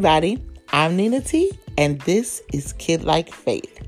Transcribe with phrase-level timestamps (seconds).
[0.00, 0.42] Everybody.
[0.72, 3.86] I'm Nina T, and this is Kid Like Faith.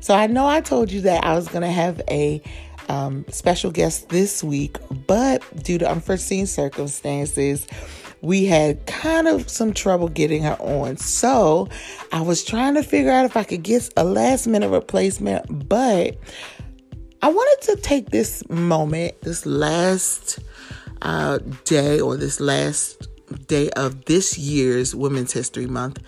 [0.00, 2.40] So I know I told you that I was going to have a
[2.88, 7.66] um, special guest this week, but due to unforeseen circumstances,
[8.22, 10.96] we had kind of some trouble getting her on.
[10.96, 11.68] So
[12.12, 16.16] I was trying to figure out if I could get a last minute replacement, but
[17.20, 20.38] I wanted to take this moment, this last
[21.02, 25.98] uh, day or this last day of this year's Women's History Month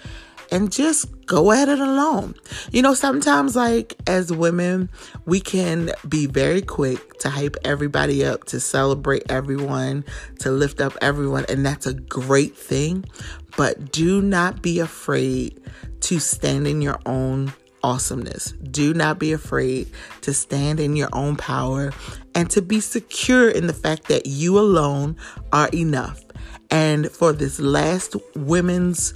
[0.51, 2.35] and just go at it alone.
[2.71, 4.91] You know, sometimes, like as women,
[5.27, 10.05] we can be very quick to hype everybody up, to celebrate everyone,
[10.41, 13.05] to lift up everyone, and that's a great thing.
[13.57, 15.61] But do not be afraid
[16.01, 17.53] to stand in your own
[17.83, 18.53] awesomeness.
[18.53, 19.89] Do not be afraid
[20.23, 21.93] to stand in your own power
[22.35, 25.17] and to be secure in the fact that you alone
[25.53, 26.21] are enough.
[26.71, 29.15] And for this last Women's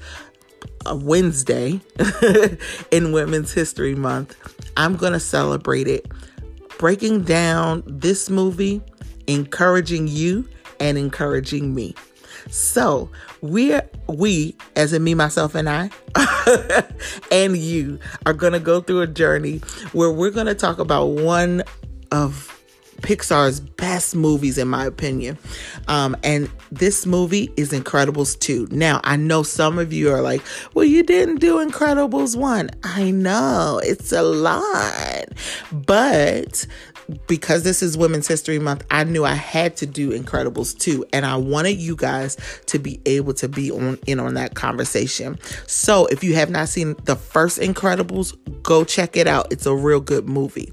[0.86, 1.80] uh, Wednesday
[2.90, 4.36] in Women's History Month,
[4.76, 6.06] I'm going to celebrate it
[6.78, 8.80] breaking down this movie,
[9.26, 10.48] encouraging you
[10.80, 11.94] and encouraging me.
[12.50, 13.10] So
[13.42, 15.90] we're we, as in me, myself, and I,
[17.32, 19.58] and you, are gonna go through a journey
[19.92, 21.62] where we're gonna talk about one
[22.10, 22.57] of
[23.02, 25.38] Pixar's best movies, in my opinion.
[25.86, 28.68] Um, and this movie is Incredibles 2.
[28.70, 30.42] Now, I know some of you are like,
[30.74, 32.70] well, you didn't do Incredibles 1.
[32.82, 35.28] I know, it's a lot.
[35.72, 36.66] But
[37.26, 41.24] because this is Women's History Month, I knew I had to do Incredibles 2, and
[41.24, 42.36] I wanted you guys
[42.66, 45.38] to be able to be on in on that conversation.
[45.66, 49.50] So if you have not seen the first Incredibles, go check it out.
[49.52, 50.72] It's a real good movie.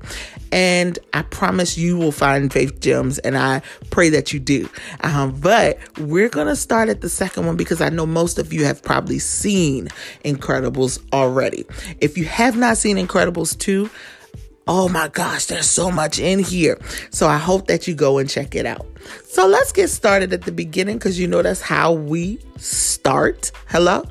[0.51, 4.69] And I promise you will find faith gems, and I pray that you do.
[5.01, 8.65] Um, but we're gonna start at the second one because I know most of you
[8.65, 9.87] have probably seen
[10.23, 11.65] Incredibles already.
[12.01, 13.89] If you have not seen Incredibles 2,
[14.67, 16.79] Oh my gosh, there's so much in here.
[17.11, 18.87] So I hope that you go and check it out.
[19.25, 23.51] So let's get started at the beginning because you know that's how we start.
[23.67, 24.03] Hello?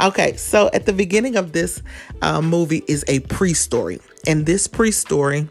[0.00, 1.80] Okay, so at the beginning of this
[2.22, 4.00] uh, movie is a pre story.
[4.26, 5.48] And this pre story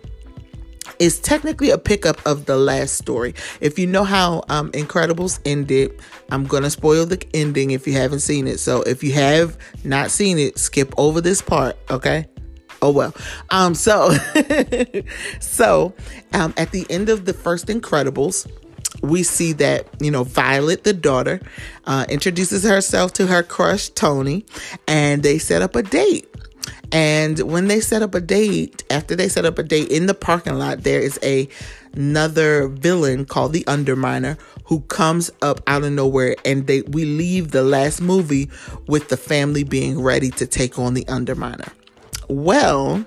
[1.00, 3.36] is technically a pickup of the last story.
[3.62, 7.94] If you know how um, Incredibles ended, I'm going to spoil the ending if you
[7.94, 8.60] haven't seen it.
[8.60, 12.28] So if you have not seen it, skip over this part, okay?
[12.82, 13.14] Oh well.
[13.50, 14.12] Um so
[15.40, 15.94] so
[16.34, 18.50] um at the end of the first Incredibles,
[19.02, 21.40] we see that you know Violet, the daughter,
[21.86, 24.46] uh, introduces herself to her crush Tony,
[24.88, 26.28] and they set up a date.
[26.92, 30.14] And when they set up a date, after they set up a date in the
[30.14, 31.48] parking lot, there is a
[31.94, 37.52] another villain called the Underminer who comes up out of nowhere, and they we leave
[37.52, 38.50] the last movie
[38.88, 41.72] with the family being ready to take on the Underminer.
[42.30, 43.04] Well,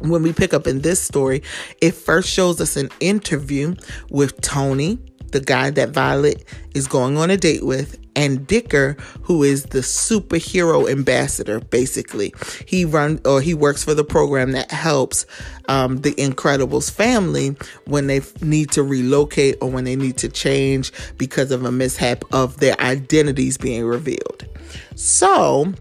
[0.00, 1.42] when we pick up in this story,
[1.80, 3.74] it first shows us an interview
[4.08, 4.98] with Tony,
[5.32, 9.80] the guy that Violet is going on a date with, and Dicker, who is the
[9.80, 12.32] superhero ambassador, basically.
[12.66, 15.26] He runs or he works for the program that helps
[15.68, 17.56] um, the Incredibles family
[17.86, 22.24] when they need to relocate or when they need to change because of a mishap
[22.32, 24.46] of their identities being revealed.
[24.94, 25.72] So,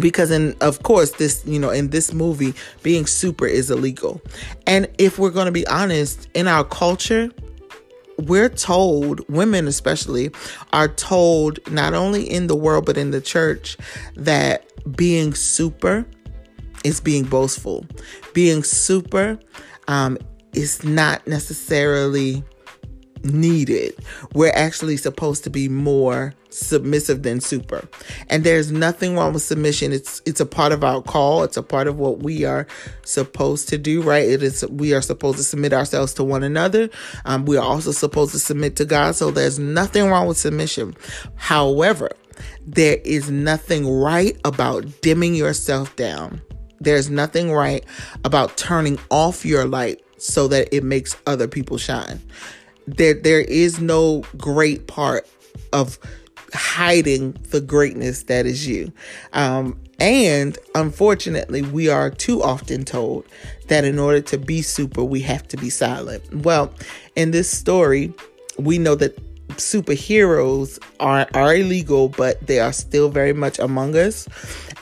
[0.00, 4.20] because in of course this you know in this movie being super is illegal
[4.66, 7.30] and if we're going to be honest in our culture
[8.18, 10.30] we're told women especially
[10.72, 13.76] are told not only in the world but in the church
[14.14, 14.64] that
[14.96, 16.06] being super
[16.84, 17.84] is being boastful
[18.32, 19.38] being super
[19.88, 20.18] um,
[20.54, 22.42] is not necessarily
[23.24, 23.94] needed.
[24.34, 27.88] We're actually supposed to be more submissive than super.
[28.28, 29.92] And there's nothing wrong with submission.
[29.92, 31.42] It's it's a part of our call.
[31.42, 32.66] It's a part of what we are
[33.04, 34.28] supposed to do, right?
[34.28, 36.88] It is we are supposed to submit ourselves to one another.
[37.24, 39.14] Um, we are also supposed to submit to God.
[39.14, 40.96] So there's nothing wrong with submission.
[41.36, 42.10] However,
[42.66, 46.40] there is nothing right about dimming yourself down.
[46.80, 47.84] There's nothing right
[48.24, 52.20] about turning off your light so that it makes other people shine
[52.86, 55.28] there there is no great part
[55.72, 55.98] of
[56.54, 58.92] hiding the greatness that is you.
[59.32, 63.24] Um, and unfortunately, we are too often told
[63.68, 66.22] that in order to be super, we have to be silent.
[66.44, 66.72] Well,
[67.14, 68.12] in this story,
[68.58, 69.16] we know that
[69.54, 74.28] superheroes are, are illegal, but they are still very much among us.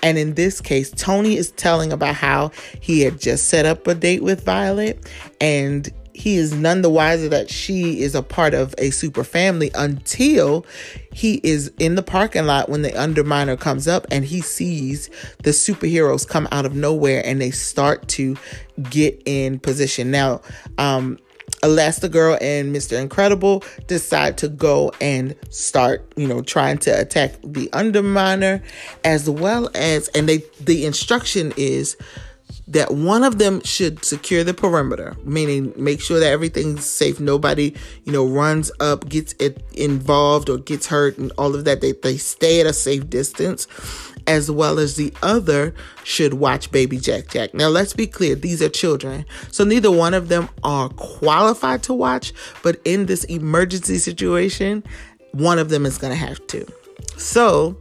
[0.03, 2.51] And in this case, Tony is telling about how
[2.81, 7.29] he had just set up a date with Violet and he is none the wiser
[7.29, 10.65] that she is a part of a super family until
[11.13, 15.11] he is in the parking lot when the underminer comes up and he sees
[15.43, 18.37] the superheroes come out of nowhere and they start to
[18.91, 20.13] get in position.
[20.13, 20.41] Now,
[20.79, 21.19] um,
[21.63, 23.01] Elastigirl and Mr.
[23.01, 28.63] Incredible decide to go and start, you know, trying to attack the Underminer
[29.05, 31.97] as well as and they the instruction is
[32.69, 37.21] that one of them should secure the perimeter, meaning make sure that everything's safe.
[37.21, 37.75] Nobody,
[38.05, 41.81] you know, runs up, gets it involved or gets hurt and all of that.
[41.81, 43.67] They, they stay at a safe distance,
[44.27, 45.75] as well as the other
[46.05, 47.53] should watch baby Jack Jack.
[47.53, 48.35] Now, let's be clear.
[48.35, 49.27] These are children.
[49.51, 52.33] So neither one of them are qualified to watch,
[52.63, 54.83] but in this emergency situation,
[55.33, 56.67] one of them is going to have to.
[57.19, 57.77] So,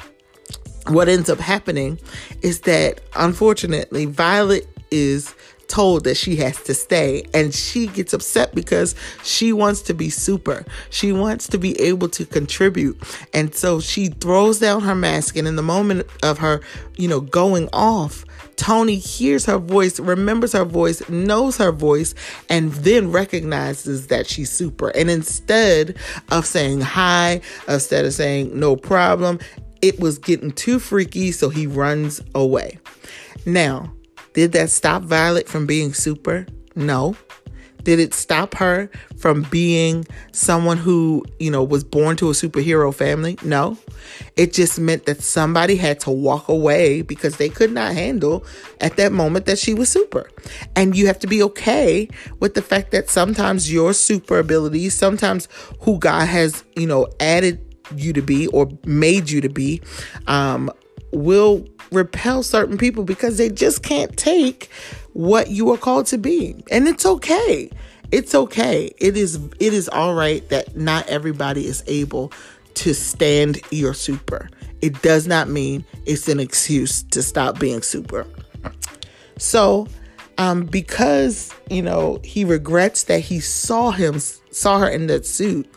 [0.88, 1.98] what ends up happening
[2.42, 5.34] is that unfortunately Violet is
[5.68, 8.94] told that she has to stay and she gets upset because
[9.24, 10.64] she wants to be super.
[10.92, 12.96] She wants to be able to contribute.
[13.34, 16.62] And so she throws down her mask and in the moment of her,
[16.96, 18.24] you know, going off,
[18.56, 22.14] Tony hears her voice, remembers her voice, knows her voice,
[22.50, 24.90] and then recognizes that she's super.
[24.90, 25.98] And instead
[26.30, 29.40] of saying hi, instead of saying no problem,
[29.82, 32.78] it was getting too freaky, so he runs away.
[33.46, 33.92] Now,
[34.34, 36.46] did that stop Violet from being super?
[36.76, 37.16] No.
[37.84, 42.94] Did it stop her from being someone who, you know, was born to a superhero
[42.94, 43.38] family?
[43.44, 43.78] No.
[44.38, 48.46] It just meant that somebody had to walk away because they could not handle
[48.80, 50.30] at that moment that she was super.
[50.78, 52.08] And you have to be okay
[52.40, 55.50] with the fact that sometimes your super abilities, sometimes
[55.82, 57.60] who God has, you know, added
[57.96, 59.82] you to be or made you to be,
[60.28, 60.72] um,
[61.12, 64.70] will repel certain people because they just can't take
[65.14, 66.64] what you are called to be.
[66.72, 67.70] And it's okay.
[68.12, 68.94] It's okay.
[68.98, 72.32] It is it is all right that not everybody is able
[72.76, 74.50] to stand your super.
[74.82, 78.28] It does not mean it's an excuse to stop being super.
[79.38, 79.88] So,
[80.38, 85.68] um, because you know he regrets that he saw him saw her in that suit,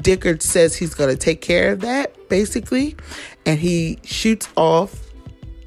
[0.00, 2.96] Dicker says he's going to take care of that basically,
[3.44, 5.05] and he shoots off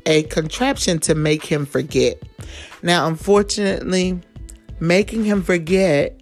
[0.10, 2.22] a contraption to make him forget.
[2.82, 4.20] Now, unfortunately,
[4.80, 6.20] making him forget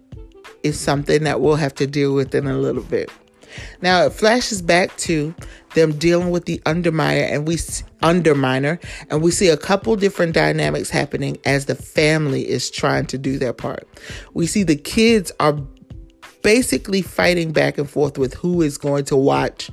[0.62, 3.10] is something that we'll have to deal with in a little bit.
[3.80, 5.34] Now it flashes back to
[5.74, 10.90] them dealing with the underminer and we underminer and we see a couple different dynamics
[10.90, 13.88] happening as the family is trying to do their part.
[14.34, 15.58] We see the kids are
[16.42, 19.70] basically fighting back and forth with who is going to watch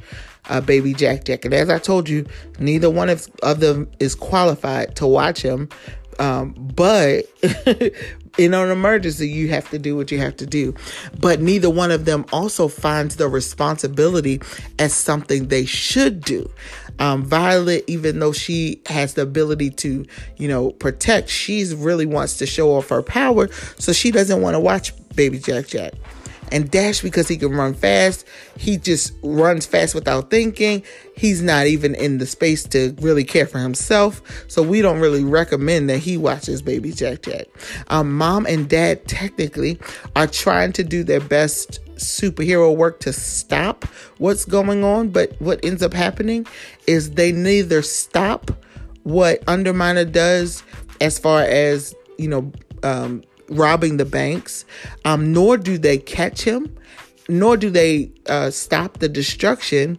[0.50, 1.46] uh, baby Jack Jack.
[1.46, 2.26] And as I told you,
[2.60, 5.70] neither one of, of them is qualified to watch him.
[6.18, 7.26] Um, but
[8.38, 10.74] in an emergency, you have to do what you have to do.
[11.20, 14.42] But neither one of them also finds the responsibility
[14.80, 16.50] as something they should do.
[17.00, 20.06] Um, Violet, even though she has the ability to,
[20.38, 23.50] you know, protect, she's really wants to show off her power.
[23.78, 25.94] So she doesn't want to watch baby Jack Jack
[26.56, 28.26] and Dash because he can run fast.
[28.58, 30.84] He just runs fast without thinking.
[31.18, 34.22] He's not even in the space to really care for himself.
[34.48, 37.48] So we don't really recommend that he watches Baby Jack Jack.
[37.90, 39.78] Um, Mom and Dad technically
[40.16, 43.84] are trying to do their best superhero work to stop
[44.20, 46.48] what's going on, but what ends up happening
[46.88, 48.50] is they neither stop
[49.04, 50.64] what Underminer does
[51.02, 52.50] as far as, you know,
[52.84, 54.66] um, robbing the banks,
[55.06, 56.76] um, nor do they catch him,
[57.28, 59.98] nor do they uh, stop the destruction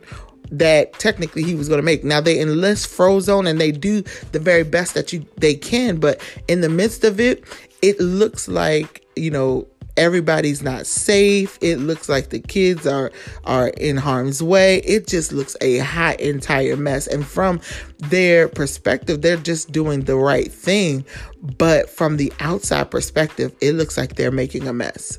[0.51, 2.05] that technically he was going to make.
[2.05, 6.21] Now they enlist Frozone and they do the very best that you they can, but
[6.49, 7.45] in the midst of it,
[7.83, 11.59] it looks like you know everybody's not safe.
[11.61, 13.11] It looks like the kids are
[13.45, 14.79] are in harm's way.
[14.79, 17.07] It just looks a hot entire mess.
[17.07, 17.61] And from
[17.99, 21.05] their perspective, they're just doing the right thing,
[21.59, 25.19] but from the outside perspective, it looks like they're making a mess.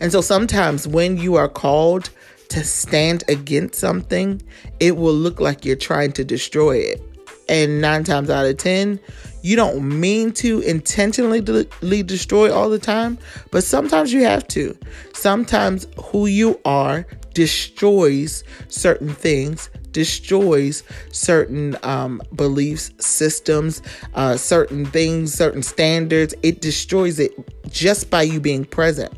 [0.00, 2.10] And so sometimes when you are called
[2.48, 4.42] to stand against something,
[4.78, 7.11] it will look like you're trying to destroy it.
[7.48, 9.00] And 9 times out of 10,
[9.42, 11.64] you don't mean to intentionally de-
[12.02, 13.18] destroy all the time,
[13.50, 14.76] but sometimes you have to.
[15.14, 23.82] Sometimes who you are destroys certain things, destroys certain um, beliefs, systems,
[24.14, 26.34] uh, certain things, certain standards.
[26.42, 27.32] It destroys it
[27.70, 29.12] just by you being present.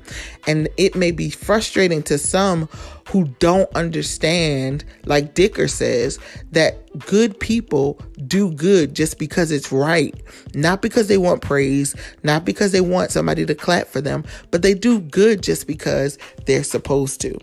[0.47, 2.69] And it may be frustrating to some
[3.09, 6.19] who don't understand, like Dicker says,
[6.53, 10.15] that good people do good just because it's right,
[10.55, 14.63] not because they want praise, not because they want somebody to clap for them, but
[14.63, 17.39] they do good just because they're supposed to.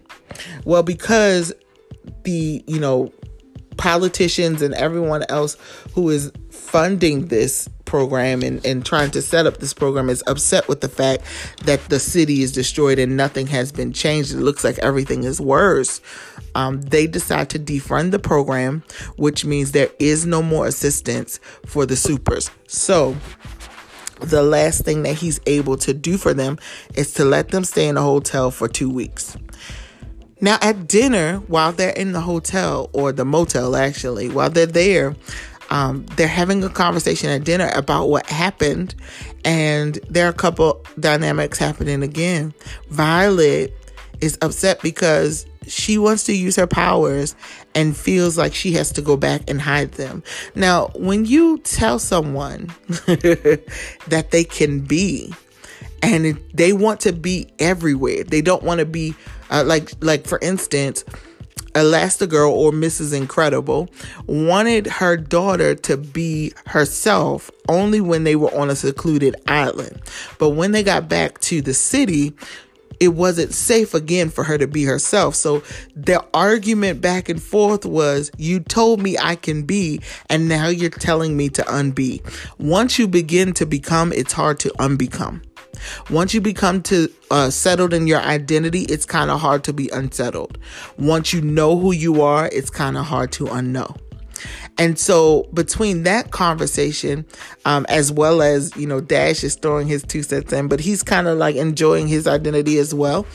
[0.66, 1.54] Well, because
[2.24, 3.12] the, you know,
[3.82, 5.58] politicians and everyone else
[5.96, 10.68] who is funding this program and, and trying to set up this program is upset
[10.68, 11.24] with the fact
[11.66, 14.34] that the city is destroyed and nothing has been changed.
[14.34, 16.00] It looks like everything is worse.
[16.54, 18.84] Um, they decide to defund the program,
[19.16, 22.52] which means there is no more assistance for the supers.
[22.68, 23.18] So,
[24.20, 26.60] the last thing that he's able to do for them
[26.94, 29.36] is to let them stay in a hotel for two weeks.
[30.42, 35.16] Now, at dinner, while they're in the hotel or the motel, actually, while they're there,
[35.70, 38.96] um, they're having a conversation at dinner about what happened,
[39.46, 42.54] and there are a couple dynamics happening again.
[42.90, 43.74] Violet
[44.20, 47.36] is upset because she wants to use her powers
[47.76, 50.24] and feels like she has to go back and hide them.
[50.56, 55.34] Now, when you tell someone that they can be,
[56.04, 59.14] and they want to be everywhere, they don't want to be
[59.52, 61.04] uh, like, like for instance,
[61.74, 63.16] Elastigirl or Mrs.
[63.16, 63.90] Incredible
[64.28, 70.02] wanted her daughter to be herself only when they were on a secluded island.
[70.38, 72.34] But when they got back to the city,
[73.00, 75.34] it wasn't safe again for her to be herself.
[75.34, 75.64] So
[75.96, 80.92] the argument back and forth was, You told me I can be, and now you're
[80.92, 82.22] telling me to unbe.
[82.60, 85.42] Once you begin to become, it's hard to unbecome.
[86.10, 89.90] Once you become to uh, settled in your identity, it's kind of hard to be
[89.90, 90.58] unsettled.
[90.98, 93.98] Once you know who you are, it's kind of hard to unknow.
[94.78, 97.26] And so between that conversation,
[97.66, 101.04] um, as well as, you know, Dash is throwing his two cents in, but he's
[101.04, 103.26] kind of like enjoying his identity as well.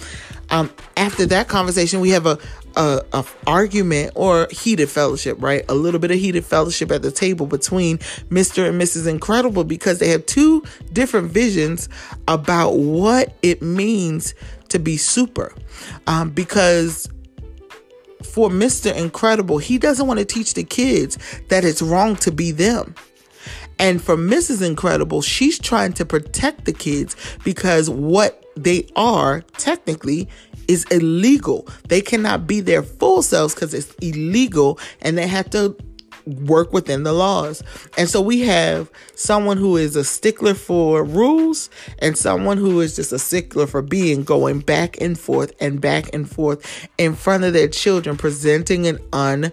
[0.50, 2.38] Um, after that conversation, we have a,
[2.76, 5.64] a, a argument or heated fellowship, right?
[5.68, 8.68] A little bit of heated fellowship at the table between Mr.
[8.68, 9.06] and Mrs.
[9.06, 11.88] Incredible because they have two different visions
[12.28, 14.34] about what it means
[14.68, 15.52] to be super.
[16.06, 17.08] Um, because
[18.22, 18.94] for Mr.
[18.94, 21.18] Incredible, he doesn't want to teach the kids
[21.48, 22.94] that it's wrong to be them.
[23.78, 24.66] And for Mrs.
[24.66, 27.14] Incredible, she's trying to protect the kids
[27.44, 30.28] because what they are technically
[30.68, 31.68] is illegal.
[31.88, 35.76] They cannot be their full selves because it's illegal and they have to
[36.26, 37.62] work within the laws.
[37.96, 41.70] And so we have someone who is a stickler for rules
[42.00, 46.12] and someone who is just a stickler for being going back and forth and back
[46.12, 49.52] and forth in front of their children, presenting an un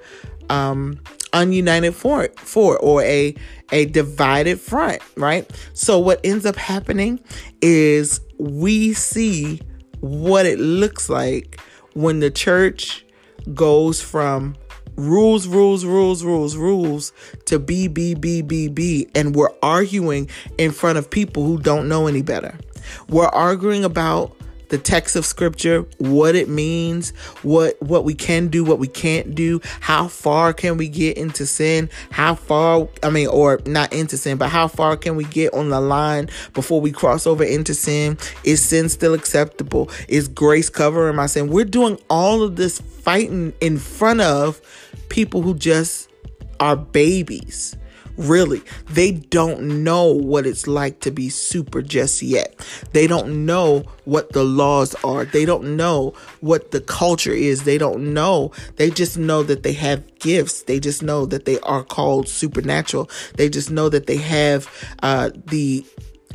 [0.50, 1.00] um
[1.32, 3.34] ununited front for or a
[3.72, 5.50] a divided front, right?
[5.74, 7.20] So what ends up happening
[7.62, 9.62] is we see
[10.04, 11.62] what it looks like
[11.94, 13.06] when the church
[13.54, 14.54] goes from
[14.98, 17.14] rules, rules, rules, rules, rules
[17.46, 19.08] to B, B, B, B, B.
[19.16, 22.54] And we're arguing in front of people who don't know any better.
[23.08, 24.36] We're arguing about
[24.74, 27.12] the text of scripture, what it means,
[27.44, 31.46] what what we can do, what we can't do, how far can we get into
[31.46, 35.54] sin, how far I mean or not into sin, but how far can we get
[35.54, 38.18] on the line before we cross over into sin?
[38.44, 39.92] Is sin still acceptable?
[40.08, 41.50] Is grace covering my sin?
[41.50, 44.60] We're doing all of this fighting in front of
[45.10, 46.10] people who just
[46.60, 47.78] are babies.
[48.18, 52.56] Really, they don't know what it's like to be super just yet.
[52.92, 55.26] They don't know what the laws are.
[55.26, 57.64] They don't know what the culture is.
[57.64, 58.52] They don't know.
[58.76, 60.64] They just know that they have gifts.
[60.64, 63.10] They just know that they are called supernatural.
[63.36, 64.70] They just know that they have
[65.02, 65.86] uh, the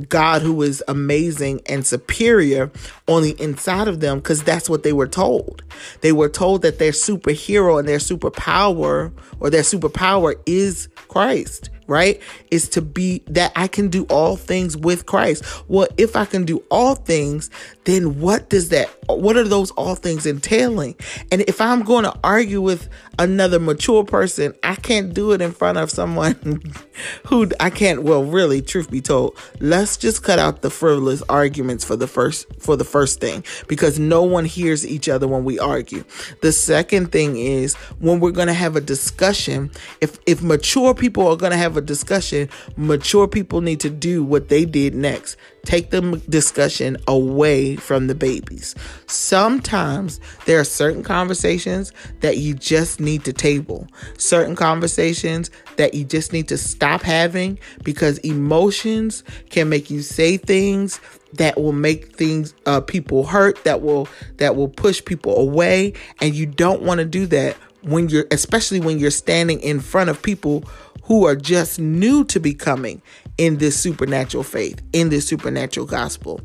[0.09, 2.71] God who is amazing and superior
[3.07, 5.63] on the inside of them because that's what they were told.
[6.01, 12.21] They were told that their superhero and their superpower or their superpower is Christ, right?
[12.51, 15.45] Is to be that I can do all things with Christ.
[15.69, 17.51] Well, if I can do all things,
[17.85, 20.95] then what does that, what are those all things entailing?
[21.33, 22.89] And if I'm going to argue with
[23.19, 26.63] another mature person, I can't do it in front of someone
[27.27, 31.85] who I can't, well, really, truth be told, let's just cut out the frivolous arguments
[31.85, 35.59] for the first, for the first thing, because no one hears each other when we
[35.59, 36.05] argue.
[36.43, 39.71] The second thing is when we're going to have a discussion,
[40.01, 44.23] if, if mature people are going to have a discussion, mature people need to do
[44.23, 45.37] what they did next.
[45.65, 48.75] Take the discussion away from the babies.
[49.07, 53.87] Sometimes there are certain conversations that you just need to table,
[54.17, 60.37] certain conversations that you just need to stop having because emotions can make you say
[60.37, 61.01] things
[61.35, 65.93] that will make things uh, people hurt that will that will push people away.
[66.21, 70.11] And you don't want to do that when you're especially when you're standing in front
[70.11, 70.65] of people
[71.05, 73.01] who are just new to becoming
[73.39, 76.41] in this supernatural faith, in this supernatural gospel.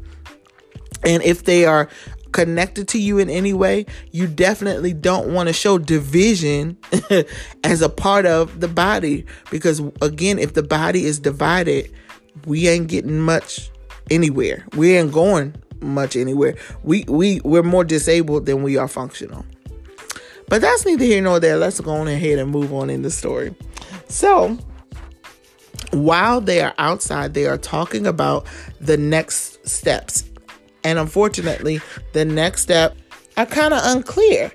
[1.04, 1.90] And if they are
[2.32, 6.78] connected to you in any way, you definitely don't want to show division
[7.64, 9.26] as a part of the body.
[9.52, 11.92] Because again, if the body is divided,
[12.46, 13.70] we ain't getting much
[14.10, 14.66] anywhere.
[14.76, 16.56] We ain't going much anywhere.
[16.84, 19.46] We we we're more disabled than we are functional.
[20.50, 21.58] But that's neither here nor there.
[21.58, 23.56] Let's go on ahead and move on in the story.
[24.08, 24.58] So
[25.94, 28.46] while they are outside, they are talking about
[28.80, 30.26] the next steps.
[30.84, 31.82] And unfortunately,
[32.14, 32.96] the next step
[33.38, 34.52] are kind of unclear.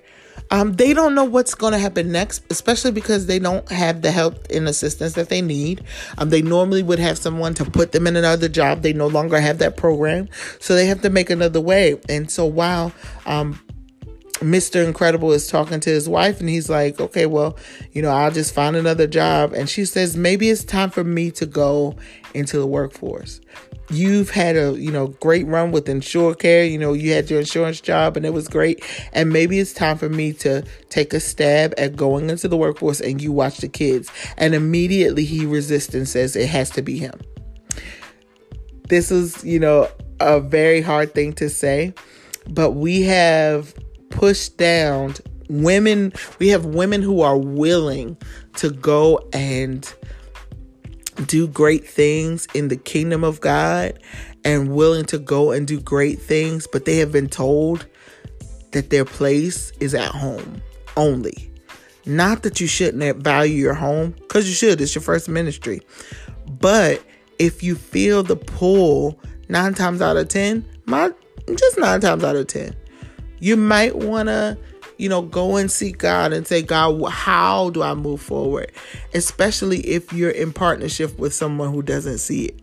[0.50, 4.11] Um, they don't know what's going to happen next, especially because they don't have the
[4.11, 5.85] help and assistance that they need.
[6.16, 8.83] Um, they normally would have someone to put them in another job.
[8.83, 10.28] They no longer have that program,
[10.59, 12.00] so they have to make another way.
[12.09, 12.92] And so while
[13.26, 13.61] um,
[14.40, 14.87] Mr.
[14.87, 17.57] Incredible is talking to his wife and he's like, okay, well,
[17.92, 19.52] you know, I'll just find another job.
[19.52, 21.97] And she says, maybe it's time for me to go
[22.35, 23.40] into the workforce.
[23.90, 26.71] You've had a, you know, great run with Insuricare.
[26.71, 28.85] You know, you had your insurance job and it was great.
[29.12, 33.00] And maybe it's time for me to take a stab at going into the workforce
[33.00, 34.11] and you watch the kids.
[34.37, 37.18] And immediately he resists and says it has to be him.
[38.88, 39.88] This is, you know,
[40.20, 41.92] a very hard thing to say,
[42.48, 43.74] but we have
[44.11, 45.14] pushed down
[45.49, 48.16] women we have women who are willing
[48.55, 49.94] to go and
[51.27, 53.99] do great things in the kingdom of God
[54.44, 57.87] and willing to go and do great things but they have been told
[58.73, 60.61] that their place is at home
[60.97, 61.51] only.
[62.05, 65.81] Not that you shouldn't value your home cuz you should it's your first ministry.
[66.61, 67.03] But
[67.38, 69.18] if you feel the pull
[69.49, 71.11] 9 times out of 10 my
[71.55, 72.75] just 9 times out of 10
[73.40, 74.59] you might want to,
[74.96, 78.72] you know, go and seek God and say, God, how do I move forward?
[79.14, 82.61] Especially if you're in partnership with someone who doesn't see it,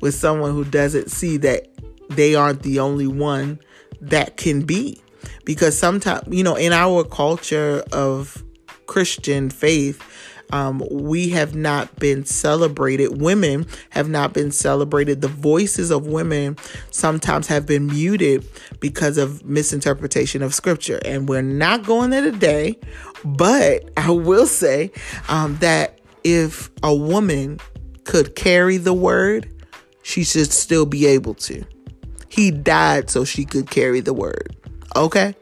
[0.00, 1.68] with someone who doesn't see that
[2.10, 3.58] they aren't the only one
[4.00, 5.00] that can be.
[5.44, 8.42] Because sometimes, you know, in our culture of
[8.86, 10.02] Christian faith,
[10.52, 13.20] um, we have not been celebrated.
[13.20, 15.20] Women have not been celebrated.
[15.20, 16.56] The voices of women
[16.90, 18.46] sometimes have been muted
[18.80, 21.00] because of misinterpretation of scripture.
[21.04, 22.78] And we're not going there today,
[23.24, 24.92] but I will say
[25.28, 27.60] um, that if a woman
[28.04, 29.50] could carry the word,
[30.02, 31.64] she should still be able to.
[32.28, 34.56] He died so she could carry the word.
[34.96, 35.34] Okay?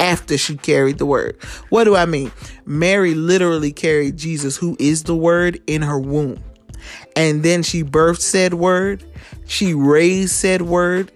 [0.00, 1.36] After she carried the word.
[1.70, 2.32] What do I mean?
[2.66, 6.42] Mary literally carried Jesus, who is the word, in her womb.
[7.16, 9.04] And then she birthed said word.
[9.46, 11.10] She raised said word.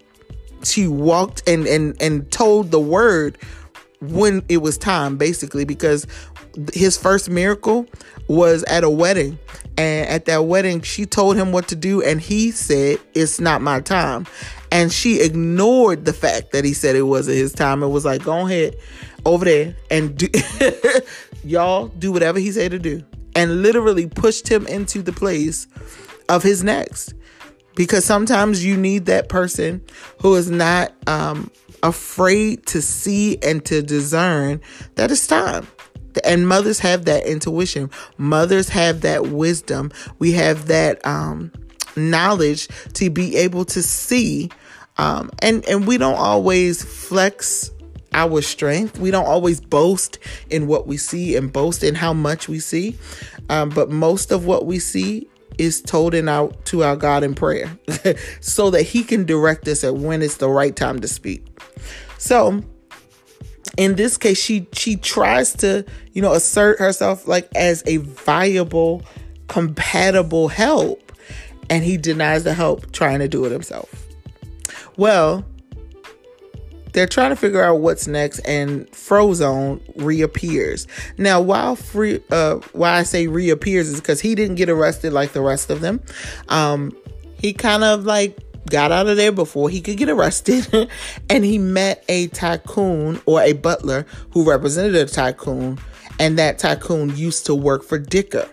[0.65, 3.39] She walked and and and told the word
[4.01, 6.07] when it was time, basically, because
[6.73, 7.87] his first miracle
[8.29, 9.39] was at a wedding.
[9.79, 13.63] And at that wedding, she told him what to do, and he said, It's not
[13.63, 14.27] my time.
[14.71, 17.83] And she ignored the fact that he said it wasn't his time.
[17.83, 18.77] It was like, Go ahead
[19.25, 20.29] over there and do,
[21.45, 23.03] y'all do whatever he said to do.
[23.35, 25.67] And literally pushed him into the place
[26.29, 27.15] of his next.
[27.75, 29.83] Because sometimes you need that person
[30.21, 31.51] who is not um,
[31.83, 34.61] afraid to see and to discern
[34.97, 35.67] that it's time.
[36.25, 37.91] And mothers have that intuition.
[38.19, 39.93] Mothers have that wisdom.
[40.19, 41.53] We have that um,
[41.97, 44.51] knowledge to be able to see.
[44.99, 47.71] Um, and and we don't always flex
[48.15, 48.99] our strength.
[48.99, 50.19] We don't always boast
[50.51, 52.97] in what we see and boast in how much we see.
[53.49, 57.35] Um, but most of what we see is told in our to our God in
[57.35, 57.71] prayer
[58.41, 61.45] so that he can direct us at when it's the right time to speak.
[62.19, 62.63] So
[63.77, 69.03] in this case she she tries to, you know, assert herself like as a viable
[69.49, 71.13] compatible help
[71.71, 73.91] and he denies the help trying to do it himself.
[74.97, 75.45] Well,
[76.93, 80.87] they're trying to figure out what's next, and Frozone reappears.
[81.17, 85.33] Now, while free, uh, why I say reappears is because he didn't get arrested like
[85.33, 86.03] the rest of them.
[86.49, 86.95] Um,
[87.39, 88.39] he kind of like
[88.71, 90.89] got out of there before he could get arrested,
[91.31, 95.79] and he met a tycoon or a butler who represented a tycoon,
[96.19, 98.49] and that tycoon used to work for Dicker.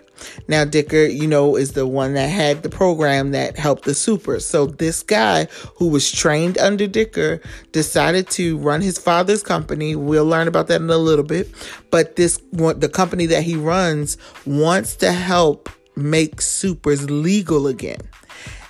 [0.48, 4.44] Now, Dicker, you know, is the one that had the program that helped the supers.
[4.44, 5.46] So, this guy
[5.76, 7.40] who was trained under Dicker
[7.72, 9.96] decided to run his father's company.
[9.96, 11.48] We'll learn about that in a little bit.
[11.90, 18.00] But this, the company that he runs wants to help make supers legal again.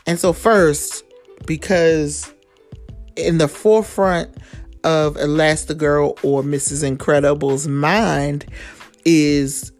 [0.07, 1.05] And so, first,
[1.46, 2.33] because
[3.16, 4.31] in the forefront
[4.85, 6.85] of Elastigirl or Mrs.
[6.85, 8.46] Incredible's mind
[9.05, 9.72] is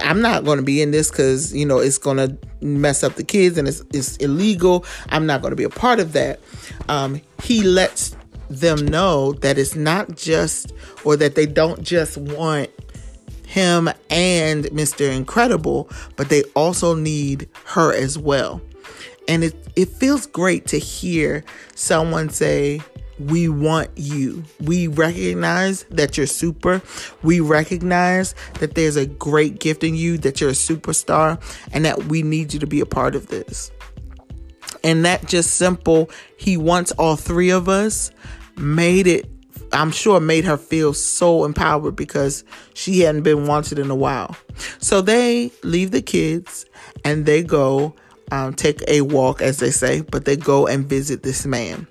[0.00, 3.14] I'm not going to be in this because you know it's going to mess up
[3.14, 4.84] the kids and it's, it's illegal.
[5.10, 6.40] I'm not going to be a part of that.
[6.88, 8.16] Um, he lets
[8.48, 10.72] them know that it's not just
[11.04, 12.70] or that they don't just want
[13.46, 15.14] him and Mr.
[15.14, 18.62] Incredible, but they also need her as well.
[19.28, 22.80] And it, it feels great to hear someone say,
[23.18, 24.42] we want you.
[24.60, 26.82] We recognize that you're super.
[27.22, 31.40] We recognize that there's a great gift in you, that you're a superstar,
[31.72, 33.70] and that we need you to be a part of this.
[34.84, 38.10] And that just simple, he wants all three of us,
[38.56, 39.28] made it,
[39.72, 44.36] I'm sure, made her feel so empowered because she hadn't been wanted in a while.
[44.78, 46.66] So they leave the kids
[47.04, 47.94] and they go
[48.32, 51.86] um, take a walk, as they say, but they go and visit this man.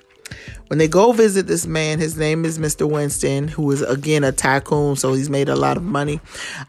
[0.67, 2.89] When they go visit this man, his name is Mr.
[2.89, 6.19] Winston, who is again a tycoon, so he's made a lot of money.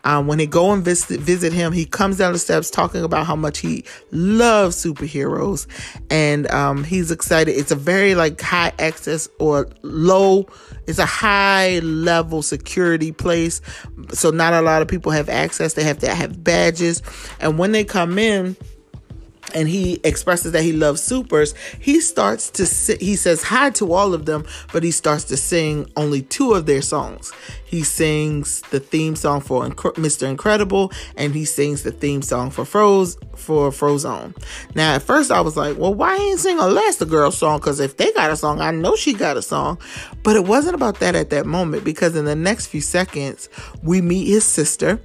[0.05, 3.27] Um, when they go and visit, visit him, he comes down the steps talking about
[3.27, 5.69] how much he loves superheroes,
[6.11, 7.53] and um, he's excited.
[7.53, 10.49] It's a very like high access or low.
[10.89, 13.63] It's a high level security place,
[14.11, 15.75] so not a lot of people have access.
[15.75, 17.03] They have to have badges,
[17.41, 18.57] and when they come in
[19.55, 23.93] and he expresses that he loves supers, he starts to si- he says hi to
[23.93, 27.33] all of them, but he starts to sing only two of their songs.
[27.65, 30.29] He sings the theme song for Inc- Mr.
[30.29, 34.37] Incredible, and he sings the theme song for Froze for Frozone.
[34.75, 37.59] Now, at first, I was like, "Well, why ain't sing a Elastigirl song?
[37.61, 39.79] Because if they got a song, I know she got a song."
[40.23, 43.49] But it wasn't about that at that moment because in the next few seconds,
[43.83, 45.01] we meet his sister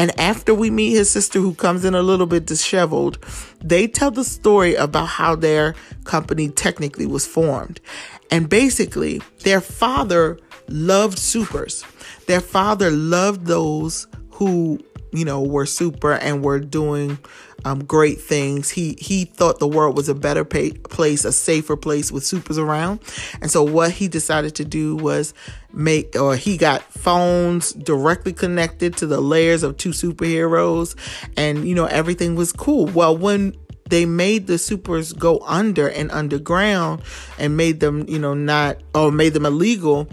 [0.00, 3.18] and after we meet his sister, who comes in a little bit disheveled,
[3.62, 7.82] they tell the story about how their company technically was formed.
[8.30, 11.84] And basically, their father loved supers.
[12.28, 14.82] Their father loved those who,
[15.12, 17.18] you know, were super and were doing
[17.64, 18.70] um, great things.
[18.70, 22.58] He he thought the world was a better pay, place, a safer place with supers
[22.58, 23.00] around,
[23.40, 25.34] and so what he decided to do was
[25.72, 30.96] make, or he got phones directly connected to the layers of two superheroes,
[31.36, 32.86] and you know everything was cool.
[32.86, 33.54] Well, when
[33.90, 37.02] they made the supers go under and underground
[37.38, 40.08] and made them, you know, not or made them illegal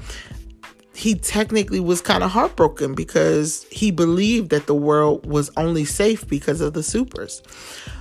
[0.98, 6.28] he technically was kind of heartbroken because he believed that the world was only safe
[6.28, 7.44] because of the supers.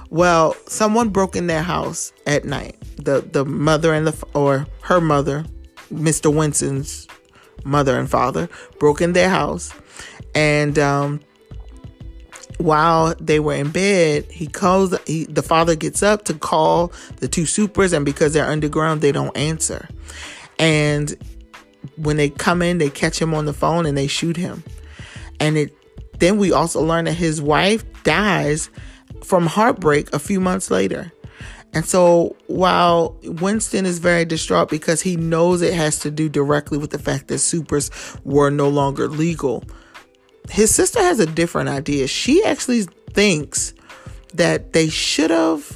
[0.08, 2.74] Well, someone broke in their house at night.
[2.96, 5.44] The the mother and the or her mother,
[5.92, 6.34] Mr.
[6.34, 7.06] Winston's
[7.64, 9.74] mother and father, broke in their house,
[10.34, 11.20] and um,
[12.56, 14.96] while they were in bed, he calls.
[15.06, 19.12] He, the father gets up to call the two supers, and because they're underground, they
[19.12, 19.86] don't answer.
[20.58, 21.14] And
[21.96, 24.62] when they come in, they catch him on the phone and they shoot him.
[25.40, 25.76] And it
[26.18, 28.70] then we also learn that his wife dies
[29.22, 31.12] from heartbreak a few months later.
[31.74, 36.78] And so while Winston is very distraught because he knows it has to do directly
[36.78, 37.90] with the fact that supers
[38.24, 39.62] were no longer legal,
[40.48, 42.06] his sister has a different idea.
[42.06, 43.74] She actually thinks
[44.32, 45.70] that they should have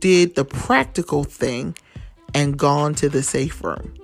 [0.00, 1.76] did the practical thing
[2.34, 3.94] and gone to the safe room.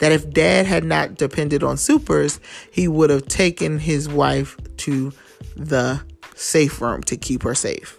[0.00, 5.12] That if dad had not depended on supers, he would have taken his wife to
[5.56, 6.02] the
[6.34, 7.98] safe room to keep her safe.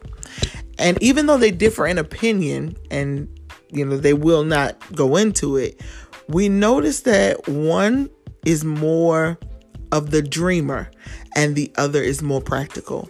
[0.78, 3.30] And even though they differ in opinion and
[3.72, 5.82] you know they will not go into it,
[6.28, 8.10] we notice that one
[8.46, 9.38] is more
[9.92, 10.92] of the dreamer
[11.36, 13.10] and the other is more practical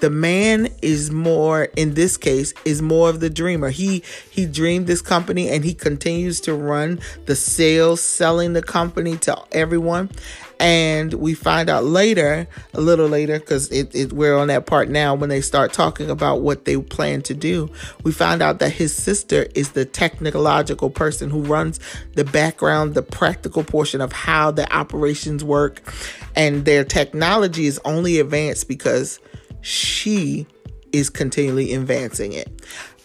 [0.00, 3.70] the man is more in this case is more of the dreamer.
[3.70, 9.16] He he dreamed this company and he continues to run the sales selling the company
[9.18, 10.10] to everyone.
[10.58, 14.88] And we find out later a little later because it, it, we're on that part
[14.88, 17.70] now when they start talking about what they plan to do.
[18.04, 21.78] We find out that his sister is the technological person who runs
[22.14, 25.82] the background the practical portion of how the operations work.
[26.34, 29.20] And their technology is only advanced because
[29.66, 30.46] she
[30.92, 32.48] is continually advancing it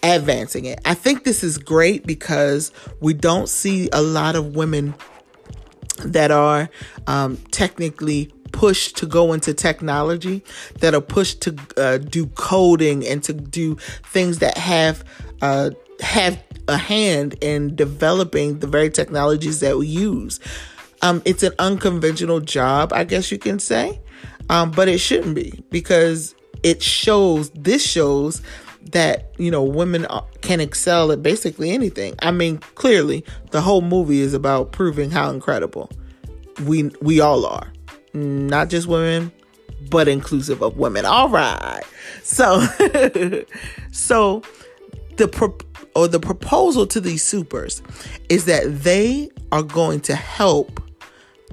[0.03, 0.79] advancing it.
[0.85, 4.95] I think this is great because we don't see a lot of women
[5.99, 6.69] that are
[7.07, 10.43] um, technically pushed to go into technology,
[10.79, 15.03] that are pushed to uh, do coding and to do things that have
[15.41, 20.39] uh, have a hand in developing the very technologies that we use.
[21.03, 23.99] Um, it's an unconventional job, I guess you can say,
[24.49, 28.41] um, but it shouldn't be because it shows this shows
[28.91, 30.07] that you know women
[30.41, 32.15] can excel at basically anything.
[32.21, 35.89] I mean, clearly the whole movie is about proving how incredible
[36.65, 37.71] we we all are.
[38.13, 39.31] Not just women,
[39.89, 41.05] but inclusive of women.
[41.05, 41.83] All right.
[42.23, 42.61] So,
[43.91, 44.41] so
[45.17, 45.57] the pro-
[45.95, 47.81] or the proposal to these supers
[48.29, 50.81] is that they are going to help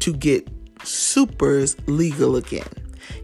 [0.00, 0.48] to get
[0.84, 2.68] supers legal again.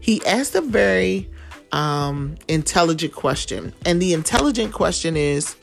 [0.01, 1.29] He asked a very
[1.75, 5.55] um, intelligent question, and the intelligent question is,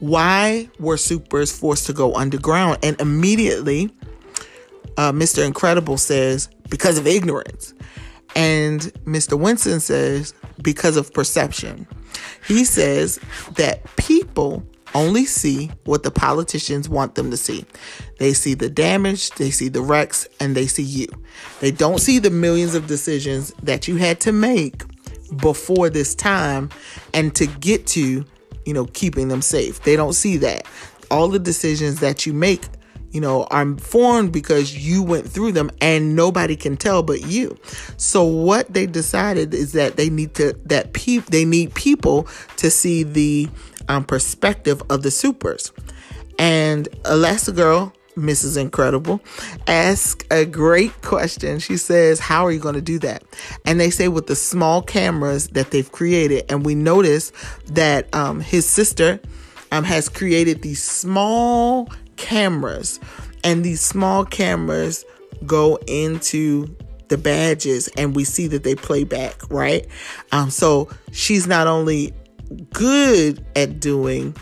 [0.00, 2.78] why were supers forced to go underground?
[2.82, 3.90] And immediately,
[4.96, 5.46] uh, Mr.
[5.46, 7.72] Incredible says, because of ignorance.
[8.36, 9.38] And Mr.
[9.38, 11.86] Winston says, because of perception.
[12.46, 13.18] He says
[13.52, 17.64] that people only see what the politicians want them to see.
[18.18, 21.06] They see the damage, they see the wrecks, and they see you.
[21.60, 24.82] They don't see the millions of decisions that you had to make
[25.36, 26.70] before this time
[27.14, 28.24] and to get to,
[28.64, 29.82] you know, keeping them safe.
[29.82, 30.66] They don't see that.
[31.10, 32.64] All the decisions that you make
[33.10, 37.56] you know, are formed because you went through them and nobody can tell but you.
[37.96, 42.70] So what they decided is that they need to that pe- they need people to
[42.70, 43.48] see the
[43.88, 45.72] um, perspective of the supers.
[46.38, 48.60] And Elastigirl, Mrs.
[48.60, 49.20] Incredible,
[49.66, 51.58] asks a great question.
[51.58, 53.24] She says, How are you going to do that?
[53.64, 56.44] And they say, With the small cameras that they've created.
[56.50, 57.32] And we notice
[57.66, 59.20] that um, his sister
[59.72, 63.00] um, has created these small cameras,
[63.44, 65.04] and these small cameras
[65.46, 66.74] go into
[67.08, 69.86] the badges and we see that they play back, right?
[70.32, 72.12] Um, so she's not only
[72.72, 74.36] good at doing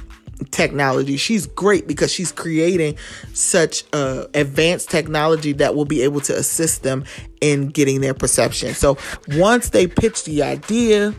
[0.51, 1.17] technology.
[1.17, 2.97] She's great because she's creating
[3.33, 7.05] such uh, advanced technology that will be able to assist them
[7.41, 8.75] in getting their perception.
[8.75, 11.15] So once they pitch the idea,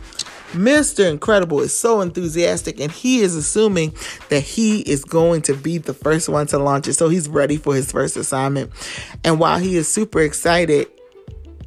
[0.52, 1.10] Mr.
[1.10, 3.94] Incredible is so enthusiastic and he is assuming
[4.30, 6.94] that he is going to be the first one to launch it.
[6.94, 8.72] So he's ready for his first assignment.
[9.24, 10.88] And while he is super excited,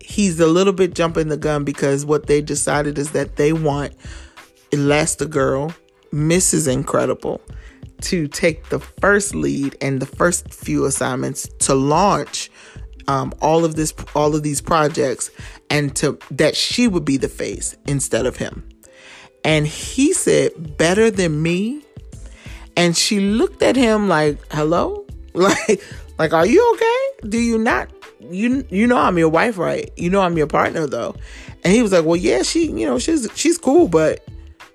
[0.00, 3.94] he's a little bit jumping the gun because what they decided is that they want
[4.70, 5.74] Elastigirl,
[6.12, 6.72] Mrs.
[6.72, 7.40] Incredible,
[8.02, 12.50] to take the first lead and the first few assignments to launch
[13.08, 15.30] um, all of this all of these projects
[15.68, 18.68] and to that she would be the face instead of him.
[19.44, 21.82] And he said better than me?
[22.76, 25.06] And she looked at him like hello?
[25.32, 25.80] Like
[26.18, 27.28] like are you okay?
[27.28, 29.88] Do you not you you know i'm your wife right?
[29.96, 31.14] You know i'm your partner though.
[31.62, 34.26] And he was like well yeah she you know she's she's cool but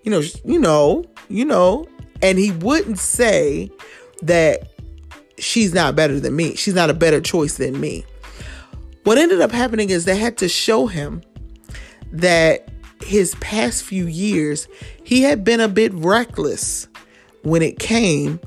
[0.05, 1.87] you know you know you know.
[2.21, 3.69] And he wouldn't say
[4.21, 4.69] that
[5.37, 6.55] she's not better than me.
[6.55, 8.05] She's not a better choice than me.
[9.03, 11.21] What ended up happening is they had to show him
[12.13, 12.69] that
[13.03, 14.67] his past few years,
[15.03, 16.87] he had been a bit reckless
[17.43, 18.39] when it came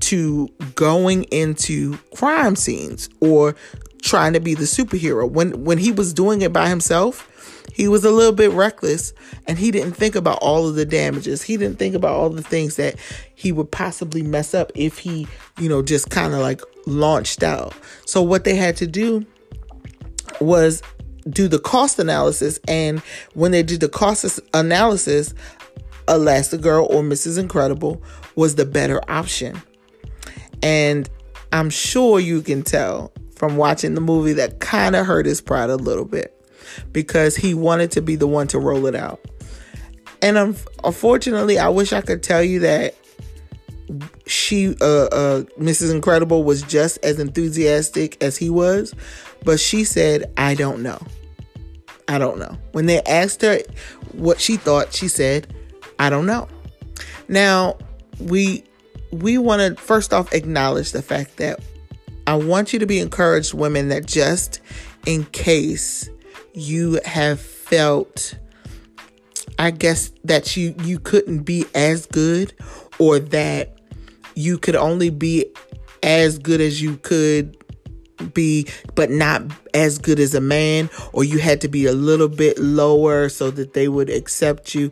[0.00, 3.56] to going into crime scenes or
[4.00, 5.28] trying to be the superhero.
[5.28, 7.28] When when he was doing it by himself,
[7.72, 9.12] he was a little bit reckless
[9.46, 11.42] and he didn't think about all of the damages.
[11.42, 12.96] He didn't think about all the things that
[13.34, 15.26] he would possibly mess up if he,
[15.58, 17.74] you know, just kind of like launched out.
[18.04, 19.26] So what they had to do
[20.40, 20.82] was
[21.28, 22.58] do the cost analysis.
[22.66, 23.00] And
[23.34, 25.34] when they did the cost analysis,
[26.06, 27.38] Elastigirl or Mrs.
[27.38, 28.02] Incredible
[28.34, 29.60] was the better option.
[30.62, 31.08] And
[31.52, 35.70] I'm sure you can tell from watching the movie that kind of hurt his pride
[35.70, 36.37] a little bit
[36.92, 39.20] because he wanted to be the one to roll it out.
[40.22, 42.94] And um, unfortunately, I wish I could tell you that
[44.26, 45.92] she, uh, uh, Mrs.
[45.92, 48.94] Incredible, was just as enthusiastic as he was,
[49.44, 51.00] but she said, I don't know.
[52.08, 52.56] I don't know.
[52.72, 53.60] When they asked her
[54.12, 55.54] what she thought, she said,
[55.98, 56.48] I don't know.
[57.28, 57.76] Now,
[58.18, 58.64] we
[59.12, 61.60] we want to first off acknowledge the fact that
[62.26, 64.60] I want you to be encouraged women that just
[65.06, 66.10] in case
[66.58, 68.34] you have felt
[69.58, 72.54] I guess that you you couldn't be as good
[72.98, 73.78] or that
[74.34, 75.46] you could only be
[76.02, 77.56] as good as you could
[78.34, 79.42] be but not
[79.74, 83.50] as good as a man or you had to be a little bit lower so
[83.50, 84.90] that they would accept you?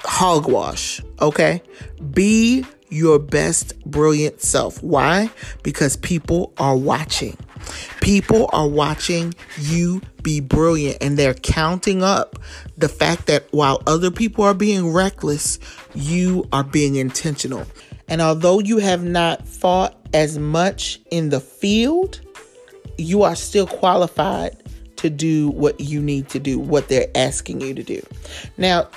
[0.00, 1.62] Hogwash okay?
[2.12, 4.82] Be your best brilliant self.
[4.82, 5.30] Why?
[5.62, 7.36] Because people are watching.
[8.00, 12.38] People are watching you be brilliant and they're counting up
[12.76, 15.58] the fact that while other people are being reckless
[15.94, 17.66] you are being intentional
[18.10, 22.20] and although you have not fought as much in the field,
[22.98, 24.56] you are still qualified
[24.96, 28.04] to do what you need to do, what they're asking you to do.
[28.58, 28.88] Now,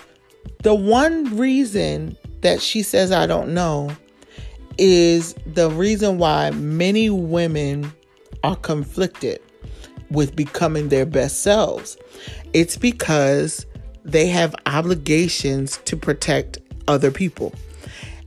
[0.64, 3.96] the one reason that she says, I don't know,
[4.80, 7.94] is the reason why many women
[8.44, 9.43] are conflicted
[10.14, 11.98] with becoming their best selves.
[12.54, 13.66] It's because
[14.06, 17.54] they have obligations to protect other people.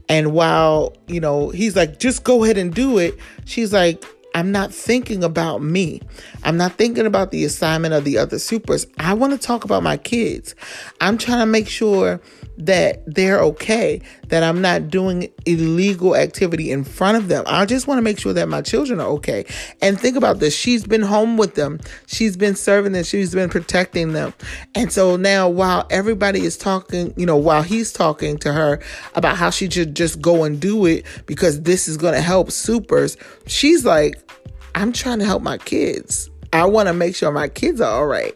[0.09, 4.51] And while, you know, he's like, just go ahead and do it, she's like, I'm
[4.51, 6.01] not thinking about me.
[6.43, 8.85] I'm not thinking about the assignment of the other supers.
[8.99, 10.53] I want to talk about my kids.
[11.01, 12.21] I'm trying to make sure
[12.57, 17.43] that they're okay, that I'm not doing illegal activity in front of them.
[17.47, 19.45] I just want to make sure that my children are okay.
[19.81, 23.49] And think about this she's been home with them, she's been serving them, she's been
[23.49, 24.33] protecting them.
[24.75, 28.79] And so now, while everybody is talking, you know, while he's talking to her
[29.15, 32.51] about how she should just go and do it because this is going to help
[32.51, 34.15] supers, she's like,
[34.75, 36.29] I'm trying to help my kids.
[36.53, 38.35] I want to make sure my kids are all right.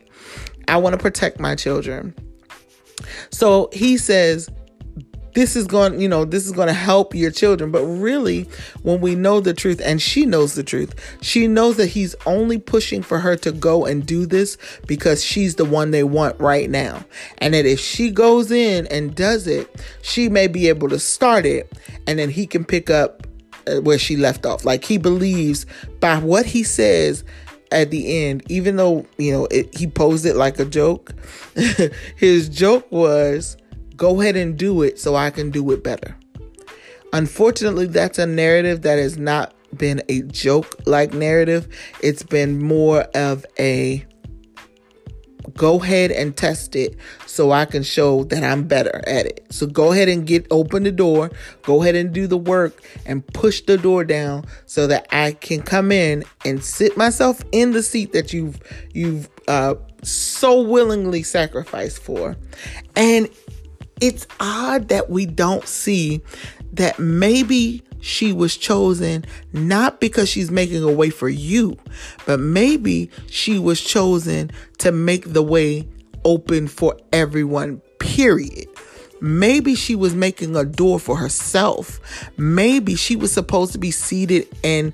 [0.67, 2.13] I want to protect my children.
[3.29, 4.49] So he says,
[5.33, 7.71] this is going, you know, this is going to help your children.
[7.71, 8.49] But really,
[8.83, 12.57] when we know the truth, and she knows the truth, she knows that he's only
[12.57, 16.69] pushing for her to go and do this because she's the one they want right
[16.69, 17.03] now.
[17.37, 21.45] And that if she goes in and does it, she may be able to start
[21.45, 21.71] it
[22.07, 23.25] and then he can pick up
[23.67, 24.65] uh, where she left off.
[24.65, 25.65] Like he believes
[25.99, 27.23] by what he says
[27.71, 31.13] at the end, even though, you know, it, he posed it like a joke,
[32.15, 33.57] his joke was
[33.95, 36.15] go ahead and do it so I can do it better.
[37.13, 41.67] Unfortunately, that's a narrative that has not been a joke like narrative.
[42.01, 44.05] It's been more of a
[45.55, 49.45] go ahead and test it so I can show that I'm better at it.
[49.49, 51.31] So go ahead and get open the door,
[51.63, 55.61] go ahead and do the work and push the door down so that I can
[55.61, 58.59] come in and sit myself in the seat that you've
[58.93, 62.35] you've uh so willingly sacrificed for.
[62.95, 63.29] And
[64.01, 66.21] it's odd that we don't see
[66.73, 71.77] that maybe she was chosen not because she's making a way for you,
[72.25, 75.87] but maybe she was chosen to make the way
[76.25, 78.67] open for everyone, period.
[79.21, 81.99] Maybe she was making a door for herself.
[82.37, 84.93] Maybe she was supposed to be seated and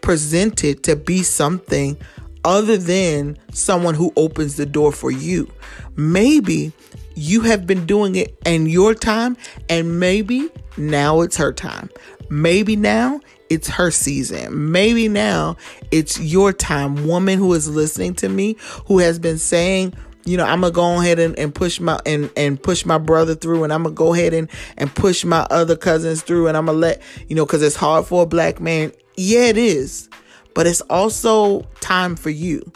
[0.00, 1.98] presented to be something
[2.44, 5.50] other than someone who opens the door for you.
[5.96, 6.72] Maybe
[7.16, 9.36] you have been doing it in your time,
[9.68, 11.90] and maybe now it's her time.
[12.28, 14.72] Maybe now it's her season.
[14.72, 15.56] Maybe now
[15.90, 17.06] it's your time.
[17.06, 21.00] Woman who is listening to me, who has been saying, you know, I'm gonna go
[21.00, 24.12] ahead and, and push my and, and push my brother through, and I'm gonna go
[24.12, 27.62] ahead and, and push my other cousins through, and I'm gonna let you know, because
[27.62, 28.92] it's hard for a black man.
[29.16, 30.08] Yeah, it is,
[30.54, 32.70] but it's also time for you.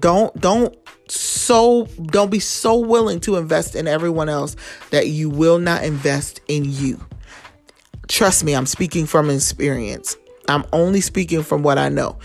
[0.00, 0.76] Don't don't
[1.08, 4.56] so don't be so willing to invest in everyone else
[4.90, 7.00] that you will not invest in you.
[8.08, 10.16] Trust me, I'm speaking from experience.
[10.48, 12.18] I'm only speaking from what I know.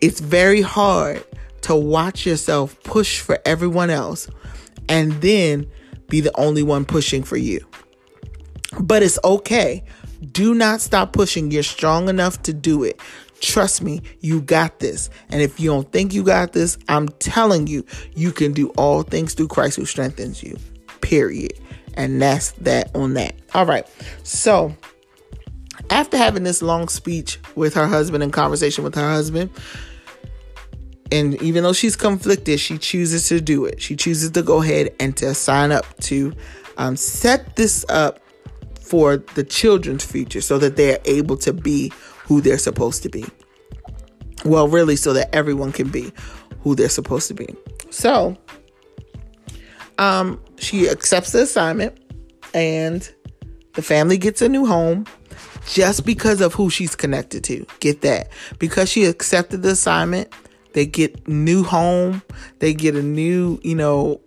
[0.00, 1.24] It's very hard
[1.62, 4.28] to watch yourself push for everyone else
[4.88, 5.70] and then
[6.08, 7.64] be the only one pushing for you.
[8.80, 9.84] But it's okay.
[10.32, 11.50] Do not stop pushing.
[11.50, 13.00] You're strong enough to do it.
[13.40, 15.08] Trust me, you got this.
[15.30, 19.02] And if you don't think you got this, I'm telling you, you can do all
[19.02, 20.56] things through Christ who strengthens you.
[21.00, 21.54] Period.
[21.94, 23.34] And that's that on that.
[23.54, 23.86] All right.
[24.22, 24.76] So,
[25.90, 29.50] after having this long speech with her husband and conversation with her husband,
[31.12, 33.82] and even though she's conflicted, she chooses to do it.
[33.82, 36.32] She chooses to go ahead and to sign up to
[36.78, 38.20] um, set this up
[38.80, 41.92] for the children's future so that they're able to be
[42.24, 43.24] who they're supposed to be.
[44.44, 46.12] Well, really, so that everyone can be
[46.62, 47.54] who they're supposed to be.
[47.90, 48.36] So,
[49.98, 51.98] um, she accepts the assignment
[52.54, 53.08] and
[53.74, 55.06] the family gets a new home
[55.70, 57.64] just because of who she's connected to.
[57.78, 58.28] Get that.
[58.58, 60.32] Because she accepted the assignment,
[60.72, 62.22] they get new home,
[62.58, 64.20] they get a new, you know,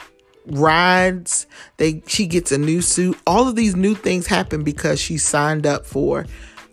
[0.45, 1.45] rides,
[1.77, 3.17] they she gets a new suit.
[3.27, 6.25] All of these new things happen because she signed up for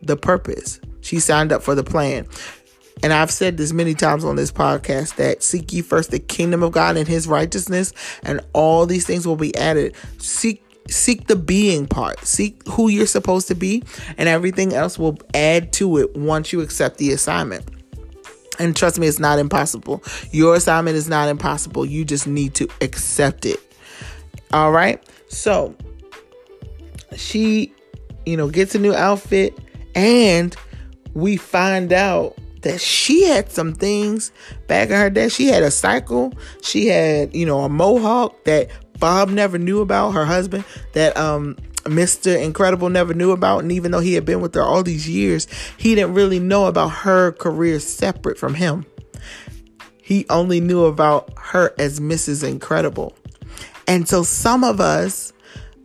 [0.02, 0.80] the purpose.
[1.00, 2.26] She signed up for the plan.
[3.02, 6.62] And I've said this many times on this podcast that seek ye first the kingdom
[6.62, 7.92] of God and his righteousness,
[8.22, 9.96] and all these things will be added.
[10.18, 12.24] Seek seek the being part.
[12.26, 13.82] Seek who you're supposed to be,
[14.18, 17.64] and everything else will add to it once you accept the assignment.
[18.58, 20.02] And trust me, it's not impossible.
[20.32, 21.86] Your assignment is not impossible.
[21.86, 23.58] You just need to accept it.
[24.52, 25.02] All right.
[25.28, 25.74] So
[27.16, 27.72] she,
[28.26, 29.58] you know, gets a new outfit
[29.94, 30.54] and
[31.14, 34.32] we find out that she had some things
[34.66, 35.28] back in her day.
[35.28, 36.34] She had a cycle.
[36.62, 38.68] She had, you know, a mohawk that
[39.00, 42.40] Bob never knew about, her husband, that um Mr.
[42.40, 43.62] Incredible never knew about.
[43.62, 45.48] And even though he had been with her all these years,
[45.78, 48.84] he didn't really know about her career separate from him.
[50.02, 52.42] he only knew about her as Mrs.
[52.42, 53.14] Incredible.
[53.86, 55.32] And so some of us,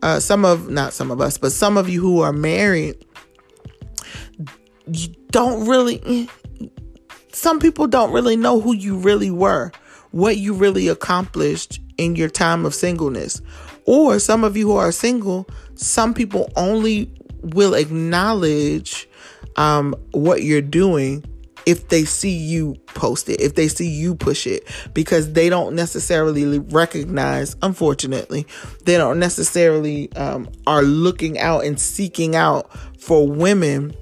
[0.02, 3.06] uh, some of, not some of us, but some of you who are married,
[4.88, 6.28] you don't really,
[7.32, 9.72] some people don't really know who you really were,
[10.10, 13.42] what you really accomplished in your time of singleness.
[13.86, 19.08] Or some of you who are single, some people only will acknowledge
[19.56, 21.24] um, what you're doing
[21.66, 25.76] if they see you post it, if they see you push it, because they don't
[25.76, 28.46] necessarily recognize, unfortunately,
[28.84, 33.96] they don't necessarily um, are looking out and seeking out for women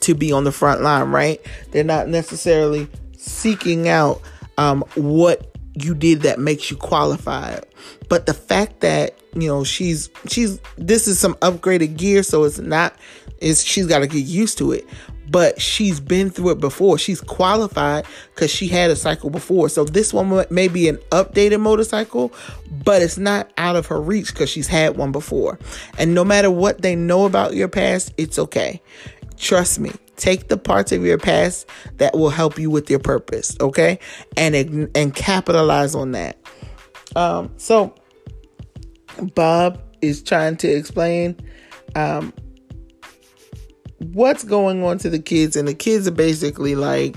[0.00, 1.40] to be on the front line, right?
[1.70, 4.20] They're not necessarily seeking out
[4.56, 7.64] um, what you did that makes you qualified.
[8.08, 12.58] But the fact that, you know, she's she's this is some upgraded gear, so it's
[12.58, 12.94] not
[13.40, 14.86] is she's got to get used to it.
[15.30, 16.96] But she's been through it before.
[16.96, 19.68] She's qualified because she had a cycle before.
[19.68, 22.32] So this one may be an updated motorcycle,
[22.82, 25.58] but it's not out of her reach because she's had one before.
[25.98, 28.80] And no matter what they know about your past, it's okay.
[29.36, 29.92] Trust me.
[30.18, 31.66] Take the parts of your past
[31.96, 33.98] that will help you with your purpose, okay?
[34.36, 36.36] And and capitalize on that.
[37.16, 37.94] Um, so
[39.34, 41.36] Bob is trying to explain
[41.94, 42.32] um,
[43.98, 47.16] what's going on to the kids, and the kids are basically like,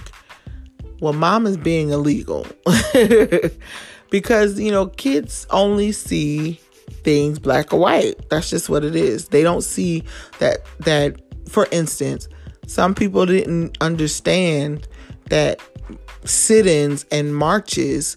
[0.99, 2.45] well, mom is being illegal.
[4.11, 6.59] because, you know, kids only see
[7.03, 8.29] things black or white.
[8.29, 9.29] That's just what it is.
[9.29, 10.03] They don't see
[10.39, 12.27] that, that, for instance,
[12.71, 14.87] some people didn't understand
[15.25, 15.59] that
[16.23, 18.15] sit ins and marches,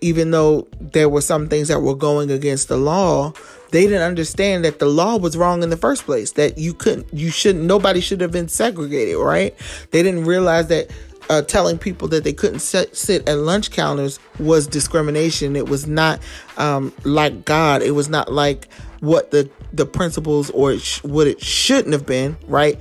[0.00, 3.32] even though there were some things that were going against the law,
[3.72, 7.12] they didn't understand that the law was wrong in the first place that you couldn't
[7.12, 9.56] you shouldn't nobody should have been segregated right?
[9.90, 10.92] They didn't realize that
[11.28, 15.56] uh, telling people that they couldn't sit, sit at lunch counters was discrimination.
[15.56, 16.20] It was not
[16.58, 17.82] um, like god.
[17.82, 18.68] It was not like
[19.00, 22.78] what the the principles or it sh- what it shouldn't have been right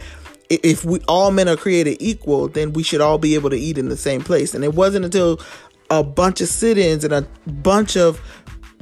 [0.50, 3.78] if we all men are created equal then we should all be able to eat
[3.78, 5.40] in the same place and it wasn't until
[5.90, 8.22] a bunch of sit-ins and a bunch of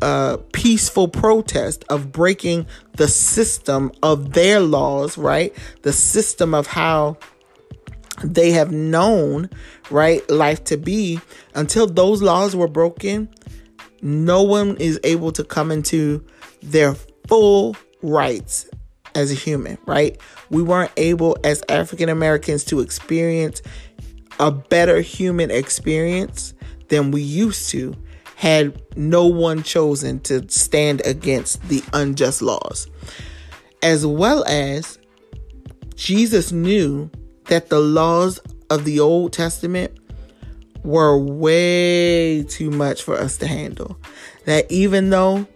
[0.02, 5.56] uh, peaceful protest of breaking the system of their laws, right?
[5.82, 7.18] The system of how
[8.24, 9.50] they have known,
[9.90, 11.20] right, life to be.
[11.56, 13.30] Until those laws were broken,
[14.02, 16.24] no one is able to come into
[16.62, 16.96] their
[17.28, 18.70] full rights
[19.18, 20.18] as a human, right?
[20.50, 23.62] We weren't able as African Americans to experience
[24.40, 26.54] a better human experience
[26.90, 27.96] than we used to
[28.36, 32.88] had no one chosen to stand against the unjust laws.
[33.82, 35.00] As well as
[35.96, 37.10] Jesus knew
[37.46, 38.40] that the laws
[38.70, 39.92] of the Old Testament
[40.84, 43.98] were way too much for us to handle.
[44.46, 45.48] That even though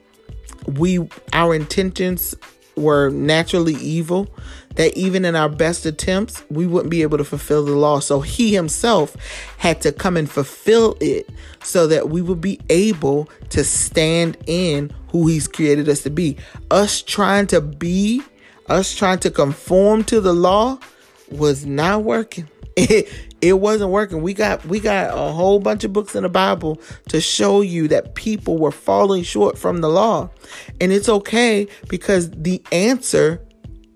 [0.66, 2.34] we our intentions
[2.76, 4.28] were naturally evil,
[4.76, 8.00] that even in our best attempts, we wouldn't be able to fulfill the law.
[8.00, 9.16] So he himself
[9.58, 11.30] had to come and fulfill it
[11.64, 16.38] so that we would be able to stand in who he's created us to be.
[16.70, 18.22] Us trying to be,
[18.68, 20.80] us trying to conform to the law
[21.30, 22.50] was not working.
[23.42, 24.22] it wasn't working.
[24.22, 26.80] We got we got a whole bunch of books in the Bible
[27.10, 30.30] to show you that people were falling short from the law.
[30.80, 33.42] And it's okay because the answer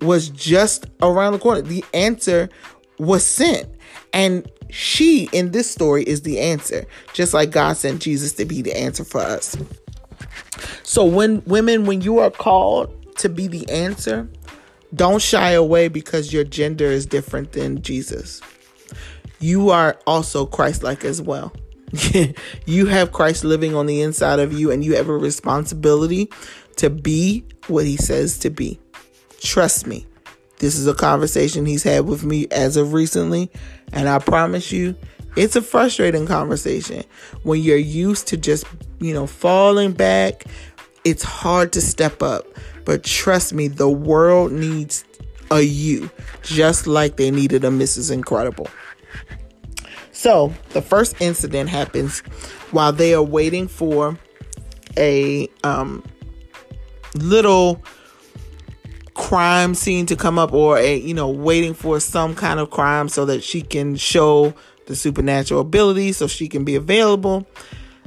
[0.01, 1.61] was just around the corner.
[1.61, 2.49] The answer
[2.97, 3.69] was sent.
[4.13, 8.61] And she in this story is the answer, just like God sent Jesus to be
[8.61, 9.55] the answer for us.
[10.83, 14.27] So when women when you are called to be the answer,
[14.95, 18.41] don't shy away because your gender is different than Jesus.
[19.39, 21.53] You are also Christ-like as well.
[22.65, 26.29] you have Christ living on the inside of you and you have a responsibility
[26.77, 28.79] to be what he says to be.
[29.41, 30.05] Trust me.
[30.59, 33.51] This is a conversation he's had with me as of recently,
[33.91, 34.95] and I promise you,
[35.35, 37.03] it's a frustrating conversation.
[37.43, 38.65] When you're used to just,
[38.99, 40.45] you know, falling back,
[41.03, 42.47] it's hard to step up.
[42.85, 45.03] But trust me, the world needs
[45.51, 46.09] a you,
[46.41, 48.11] just like they needed a Mrs.
[48.11, 48.69] Incredible.
[50.25, 52.21] So, the first incident happens
[52.71, 54.17] while they are waiting for
[54.97, 56.03] a um,
[57.13, 57.83] little
[59.13, 63.07] crime scene to come up or a you know waiting for some kind of crime
[63.07, 64.55] so that she can show
[64.87, 67.45] the supernatural ability so she can be available.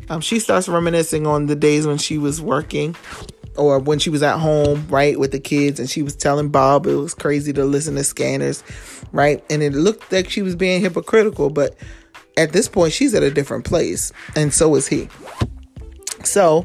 [0.09, 2.97] Um, she starts reminiscing on the days when she was working
[3.57, 6.87] or when she was at home right with the kids and she was telling bob
[6.87, 8.64] it was crazy to listen to scanners
[9.12, 9.45] right?
[9.51, 11.77] And it looked like she was being hypocritical but
[12.39, 15.09] at this point, she's at a different place, and so is he.
[16.24, 16.64] So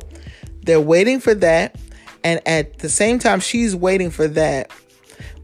[0.61, 1.75] they're waiting for that.
[2.23, 4.71] And at the same time, she's waiting for that.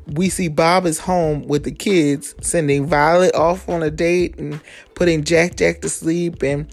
[0.07, 4.61] We see Bob is home with the kids, sending Violet off on a date and
[4.95, 6.41] putting Jack Jack to sleep.
[6.41, 6.67] And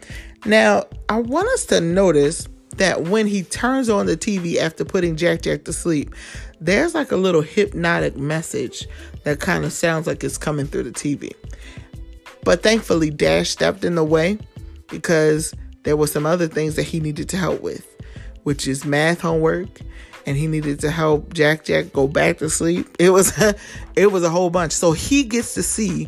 [0.44, 2.46] now I want us to notice
[2.76, 6.14] that when he turns on the TV after putting Jack Jack to sleep,
[6.60, 8.86] there's like a little hypnotic message
[9.24, 11.32] that kind of sounds like it's coming through the TV.
[12.46, 14.38] But thankfully, Dash stepped in the way
[14.88, 17.84] because there were some other things that he needed to help with,
[18.44, 19.80] which is math homework,
[20.26, 22.86] and he needed to help Jack Jack go back to sleep.
[23.00, 23.36] It was
[23.96, 24.70] it was a whole bunch.
[24.70, 26.04] So he gets to see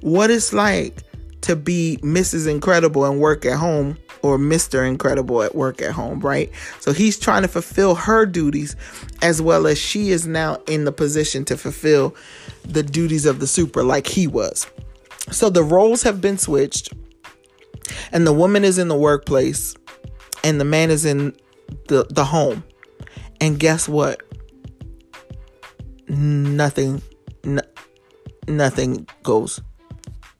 [0.00, 1.02] what it's like
[1.40, 2.48] to be Mrs.
[2.48, 4.86] Incredible and work at home or Mr.
[4.86, 6.52] Incredible at work at home, right?
[6.78, 8.76] So he's trying to fulfill her duties
[9.22, 12.14] as well as she is now in the position to fulfill
[12.62, 14.68] the duties of the super like he was.
[15.30, 16.92] So the roles have been switched
[18.12, 19.74] and the woman is in the workplace
[20.44, 21.36] and the man is in
[21.88, 22.64] the the home.
[23.40, 24.22] And guess what?
[26.08, 27.02] Nothing
[28.48, 29.60] nothing goes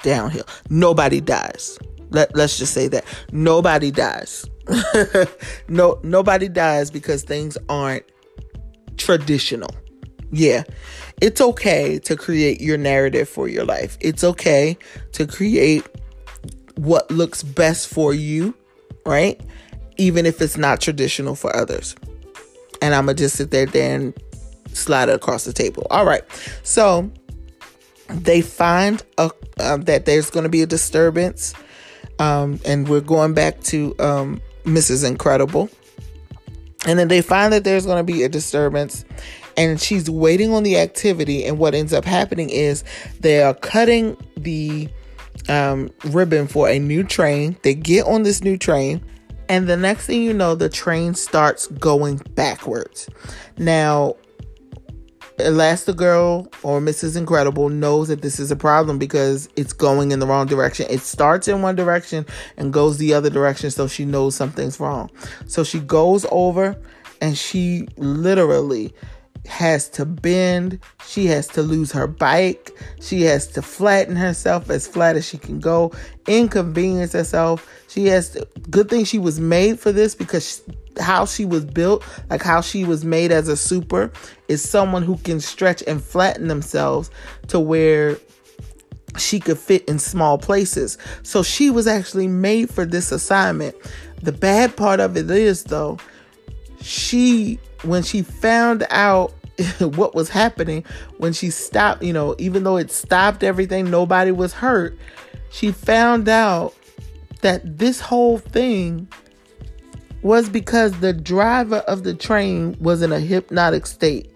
[0.03, 0.45] downhill.
[0.69, 1.79] Nobody dies.
[2.11, 4.45] Let, let's just say that nobody dies.
[5.69, 8.05] no nobody dies because things aren't
[8.97, 9.71] traditional.
[10.33, 10.65] Yeah.
[11.21, 13.99] It's okay to create your narrative for your life.
[14.01, 14.79] It's okay
[15.13, 15.87] to create
[16.77, 18.55] what looks best for you,
[19.05, 19.41] right?
[19.97, 21.95] Even if it's not traditional for others.
[22.81, 24.15] And I'm going to just sit there and
[24.73, 25.87] slide it across the table.
[25.91, 26.23] All right.
[26.63, 27.11] So
[28.09, 31.55] they find a, uh, that there's going to be a disturbance.
[32.19, 35.07] Um, and we're going back to um, Mrs.
[35.07, 35.69] Incredible.
[36.87, 39.05] And then they find that there's going to be a disturbance
[39.61, 41.45] and she's waiting on the activity.
[41.45, 42.83] And what ends up happening is
[43.21, 44.89] they are cutting the
[45.49, 47.57] um, ribbon for a new train.
[47.63, 49.05] They get on this new train,
[49.49, 53.09] and the next thing you know, the train starts going backwards.
[53.59, 54.17] Now,
[55.37, 57.17] Elastigirl or Mrs.
[57.17, 60.87] Incredible knows that this is a problem because it's going in the wrong direction.
[60.89, 62.25] It starts in one direction
[62.57, 65.11] and goes the other direction, so she knows something's wrong.
[65.47, 66.81] So she goes over
[67.21, 68.93] and she literally
[69.47, 70.79] has to bend.
[71.07, 72.71] She has to lose her bike.
[73.01, 75.93] She has to flatten herself as flat as she can go,
[76.27, 77.69] inconvenience herself.
[77.89, 81.65] She has to, good thing she was made for this because she, how she was
[81.65, 84.13] built, like how she was made as a super,
[84.49, 87.11] is someone who can stretch and flatten themselves
[87.49, 88.19] to where
[89.19, 90.99] she could fit in small places.
[91.23, 93.75] So she was actually made for this assignment.
[94.23, 95.99] The bad part of it is, though,
[96.81, 99.33] she when she found out
[99.81, 100.85] what was happening
[101.19, 104.99] when she stopped, you know, even though it stopped everything, nobody was hurt.
[105.51, 106.75] She found out
[107.43, 109.09] that this whole thing
[110.23, 114.31] was because the driver of the train was in a hypnotic state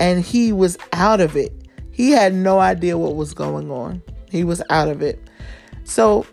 [0.00, 1.52] and he was out of it.
[1.92, 4.02] He had no idea what was going on.
[4.30, 5.20] He was out of it.
[5.84, 6.26] So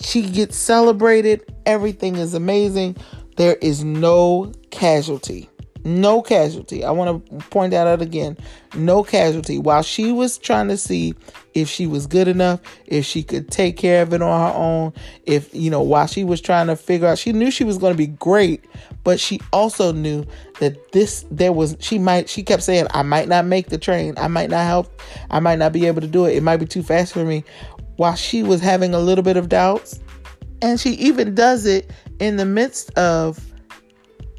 [0.00, 1.42] she gets celebrated.
[1.66, 2.96] Everything is amazing.
[3.36, 5.48] There is no casualty.
[5.86, 6.82] No casualty.
[6.82, 8.38] I want to point that out again.
[8.74, 9.58] No casualty.
[9.58, 11.14] While she was trying to see
[11.52, 14.94] if she was good enough, if she could take care of it on her own,
[15.24, 17.92] if, you know, while she was trying to figure out, she knew she was going
[17.92, 18.64] to be great,
[19.04, 20.24] but she also knew
[20.58, 24.14] that this, there was, she might, she kept saying, I might not make the train.
[24.16, 25.02] I might not help.
[25.30, 26.34] I might not be able to do it.
[26.34, 27.44] It might be too fast for me.
[27.96, 30.00] While she was having a little bit of doubts,
[30.62, 33.38] and she even does it in the midst of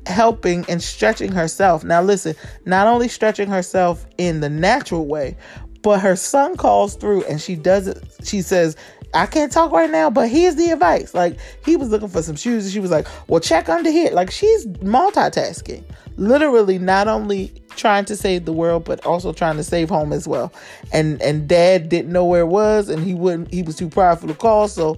[0.05, 1.83] helping and stretching herself.
[1.83, 5.35] Now, listen, not only stretching herself in the natural way,
[5.81, 8.03] but her son calls through and she does it.
[8.23, 8.75] She says,
[9.13, 11.13] I can't talk right now, but here's the advice.
[11.13, 14.11] Like, he was looking for some shoes and she was like, Well, check under here.
[14.11, 15.83] Like, she's multitasking,
[16.17, 20.27] literally, not only trying to save the world, but also trying to save home as
[20.27, 20.51] well.
[20.91, 24.27] And and dad didn't know where it was and he wouldn't, he was too prideful
[24.27, 24.67] to call.
[24.67, 24.97] So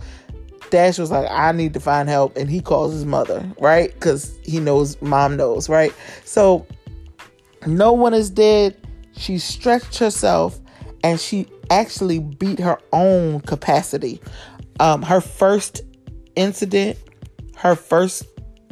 [0.70, 2.38] Dash was like, I need to find help.
[2.38, 3.94] And he calls his mother, right?
[3.94, 5.94] Because he knows mom knows, right?
[6.26, 6.66] So
[7.66, 8.76] no one is dead.
[9.14, 10.60] She stretched herself
[11.04, 14.22] and she actually beat her own capacity.
[14.80, 15.82] Um, her first
[16.36, 16.98] incident,
[17.56, 18.26] her first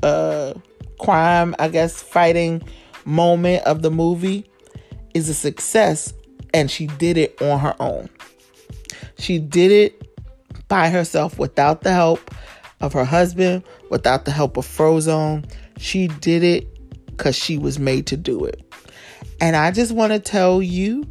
[0.03, 0.53] uh,
[0.99, 2.61] crime, I guess, fighting
[3.05, 4.45] moment of the movie
[5.13, 6.13] is a success.
[6.53, 8.09] And she did it on her own.
[9.17, 10.04] She did it
[10.67, 12.31] by herself without the help
[12.81, 15.49] of her husband, without the help of Frozone.
[15.77, 16.67] She did it
[17.07, 18.61] because she was made to do it.
[19.41, 21.05] And I just want to tell you,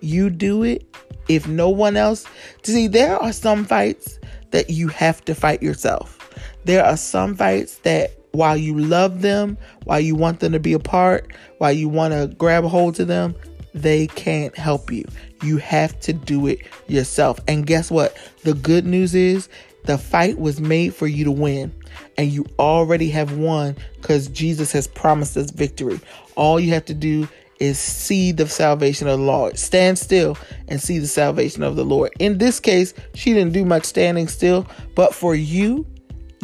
[0.00, 0.84] you do it
[1.28, 2.26] if no one else,
[2.62, 4.18] see, there are some fights
[4.50, 6.18] that you have to fight yourself.
[6.64, 10.72] There are some fights that while you love them, while you want them to be
[10.72, 13.34] a part, while you want to grab hold to them,
[13.74, 15.04] they can't help you.
[15.42, 17.40] You have to do it yourself.
[17.48, 18.16] And guess what?
[18.44, 19.48] The good news is
[19.84, 21.72] the fight was made for you to win.
[22.16, 26.00] And you already have won because Jesus has promised us victory.
[26.36, 27.28] All you have to do
[27.58, 29.58] is see the salvation of the Lord.
[29.58, 30.36] Stand still
[30.68, 32.12] and see the salvation of the Lord.
[32.18, 35.86] In this case, she didn't do much standing still, but for you,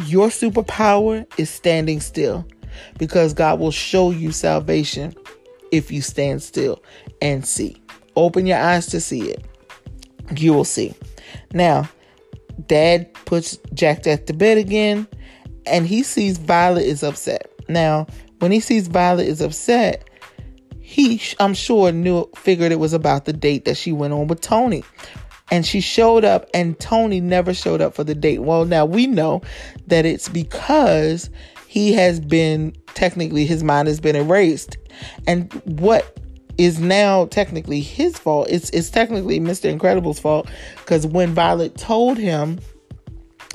[0.05, 2.47] your superpower is standing still
[2.97, 5.13] because God will show you salvation
[5.71, 6.81] if you stand still
[7.21, 7.78] and see.
[8.19, 9.45] Open your eyes to see it.
[10.35, 10.93] You will see.
[11.53, 11.89] Now,
[12.67, 15.07] dad puts Jack Jack to bed again
[15.65, 17.51] and he sees Violet is upset.
[17.67, 18.07] Now,
[18.39, 20.09] when he sees Violet is upset,
[20.81, 24.41] he I'm sure knew figured it was about the date that she went on with
[24.41, 24.83] Tony.
[25.51, 28.39] And she showed up and Tony never showed up for the date.
[28.39, 29.41] Well, now we know
[29.87, 31.29] that it's because
[31.67, 34.77] he has been technically his mind has been erased.
[35.25, 36.19] And what
[36.59, 38.49] is now technically his fault.
[38.49, 39.71] It's it's technically Mr.
[39.71, 42.59] Incredible's fault because when Violet told him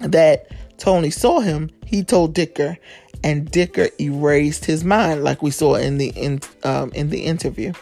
[0.01, 0.49] that
[0.79, 2.79] Tony saw him, he told Dicker,
[3.23, 7.75] and Dicker erased his mind, like we saw in the in um, in the interview.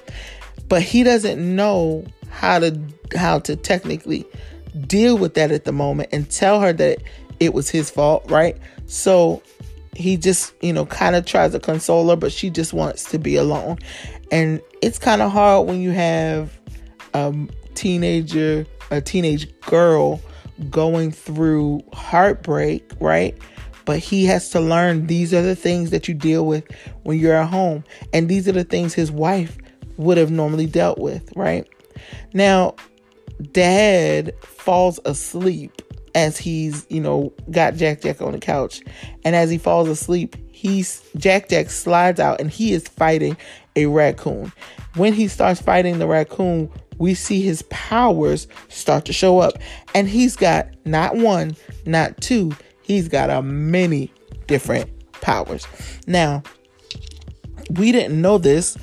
[0.68, 2.76] But he doesn't know how to
[3.14, 4.26] how to technically
[4.88, 6.98] deal with that at the moment and tell her that
[7.38, 8.56] it was his fault, right?
[8.86, 9.40] So
[9.94, 13.18] he just, you know, kind of tries to console her, but she just wants to
[13.18, 13.78] be alone.
[14.30, 16.58] And it's kind of hard when you have
[17.14, 17.34] a
[17.74, 20.20] teenager, a teenage girl
[20.70, 23.36] going through heartbreak, right?
[23.84, 26.64] But he has to learn these are the things that you deal with
[27.02, 27.84] when you're at home.
[28.12, 29.58] And these are the things his wife
[29.96, 31.68] would have normally dealt with, right?
[32.32, 32.76] Now,
[33.50, 35.82] dad falls asleep
[36.14, 38.82] as he's, you know, got Jack Jack on the couch.
[39.24, 43.36] And as he falls asleep, he's Jack Jack slides out and he is fighting
[43.76, 44.52] a raccoon.
[44.96, 49.54] When he starts fighting the raccoon, we see his powers start to show up.
[49.94, 51.56] And he's got not one,
[51.86, 52.52] not two,
[52.82, 54.12] he's got a many
[54.46, 54.90] different
[55.20, 55.66] powers.
[56.06, 56.42] Now,
[57.70, 58.76] we didn't know this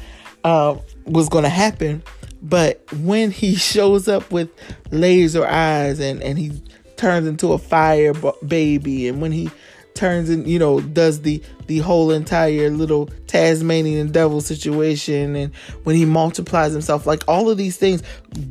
[0.44, 0.76] uh,
[1.06, 2.04] was going to happen,
[2.42, 4.50] but when he shows up with
[4.92, 6.52] laser eyes and, and he
[7.00, 8.14] turns into a fire
[8.46, 9.08] baby.
[9.08, 9.50] And when he
[9.96, 15.96] turns and you know does the the whole entire little Tasmanian devil situation and when
[15.96, 18.02] he multiplies himself like all of these things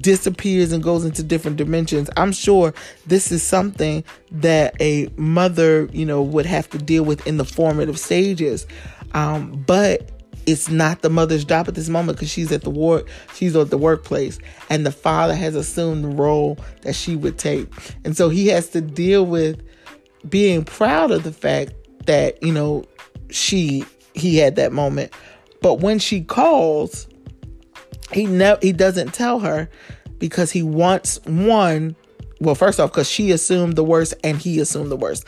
[0.01, 2.11] disappears and goes into different dimensions.
[2.17, 2.75] I'm sure
[3.07, 7.45] this is something that a mother you know would have to deal with in the
[7.45, 8.67] formative stages.
[9.15, 10.18] Um, but
[10.49, 13.69] it's not the mother's job at this moment because she's at the work she's at
[13.69, 14.39] the workplace
[14.71, 17.69] and the father has assumed the role that she would take.
[18.05, 19.63] And so he has to deal with
[20.29, 21.75] being proud of the fact
[22.07, 22.85] that you know
[23.31, 23.85] she
[24.15, 25.13] he had that moment.
[25.61, 27.07] But when she calls
[28.13, 29.69] he never he doesn't tell her
[30.19, 31.95] because he wants one
[32.41, 35.27] well first off because she assumed the worst and he assumed the worst.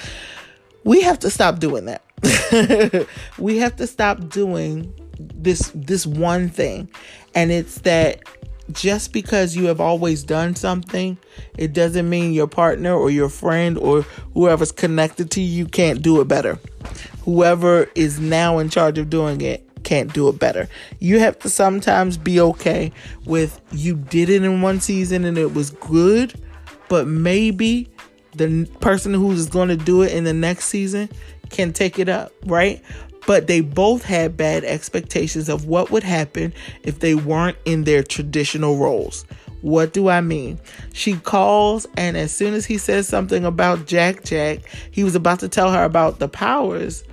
[0.83, 2.03] We have to stop doing that.
[3.39, 4.95] We have to stop doing
[5.35, 6.89] this this one thing.
[7.35, 8.23] And it's that
[8.73, 11.19] just because you have always done something
[11.59, 14.03] it doesn't mean your partner or your friend or
[14.35, 16.59] whoever's connected to you can't do it better.
[17.25, 20.69] Whoever is now in charge of doing it can't do it better.
[21.01, 22.93] You have to sometimes be okay
[23.25, 26.41] with you did it in one season and it was good
[26.89, 27.89] but maybe
[28.37, 31.09] the person who's going to do it in the next season
[31.51, 32.83] can take it up, right?
[33.31, 36.53] But they both had bad expectations of what would happen
[36.83, 39.25] if they weren't in their traditional roles.
[39.61, 40.59] What do I mean?
[40.95, 45.39] She calls, and as soon as he says something about Jack Jack, he was about
[45.39, 47.05] to tell her about the powers.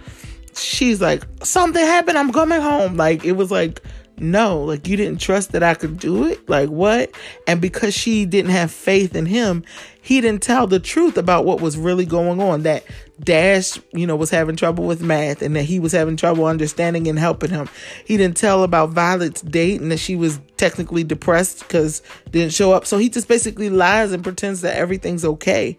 [0.56, 2.18] She's like, Something happened.
[2.18, 2.98] I'm coming home.
[2.98, 3.84] Like, it was like,
[4.20, 6.50] no, like you didn't trust that I could do it.
[6.50, 7.12] Like what?
[7.46, 9.64] And because she didn't have faith in him,
[10.02, 12.64] he didn't tell the truth about what was really going on.
[12.64, 12.84] That
[13.20, 17.08] Dash, you know, was having trouble with math and that he was having trouble understanding
[17.08, 17.70] and helping him.
[18.06, 22.02] He didn't tell about Violet's date and that she was technically depressed because
[22.32, 22.86] didn't show up.
[22.86, 25.78] So he just basically lies and pretends that everything's okay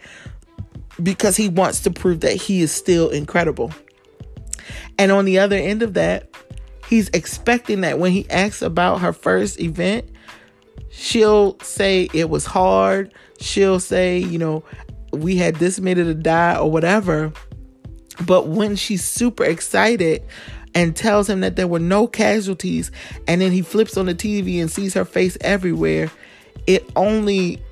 [1.02, 3.72] because he wants to prove that he is still incredible.
[4.98, 6.28] And on the other end of that,
[6.88, 10.08] he's expecting that when he asks about her first event,
[10.90, 13.12] she'll say it was hard.
[13.40, 14.64] She'll say, you know,
[15.12, 17.32] we had this minute to die or whatever.
[18.26, 20.24] But when she's super excited
[20.74, 22.90] and tells him that there were no casualties,
[23.26, 26.10] and then he flips on the TV and sees her face everywhere,
[26.66, 27.62] it only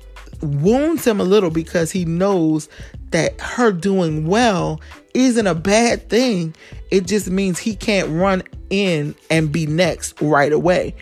[0.41, 2.69] wounds him a little because he knows
[3.09, 4.79] that her doing well
[5.17, 6.55] isn't a bad thing.
[6.91, 10.95] It just means he can't run in and be next right away.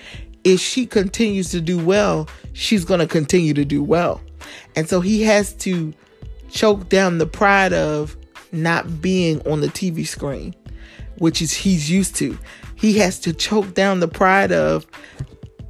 [0.43, 4.22] If she continues to do well, she's going to continue to do well.
[4.76, 5.93] And so he has to
[6.49, 8.16] choke down the pride of
[8.51, 10.55] not being on the TV screen,
[11.18, 12.38] which is he's used to.
[12.76, 14.86] He has to choke down the pride of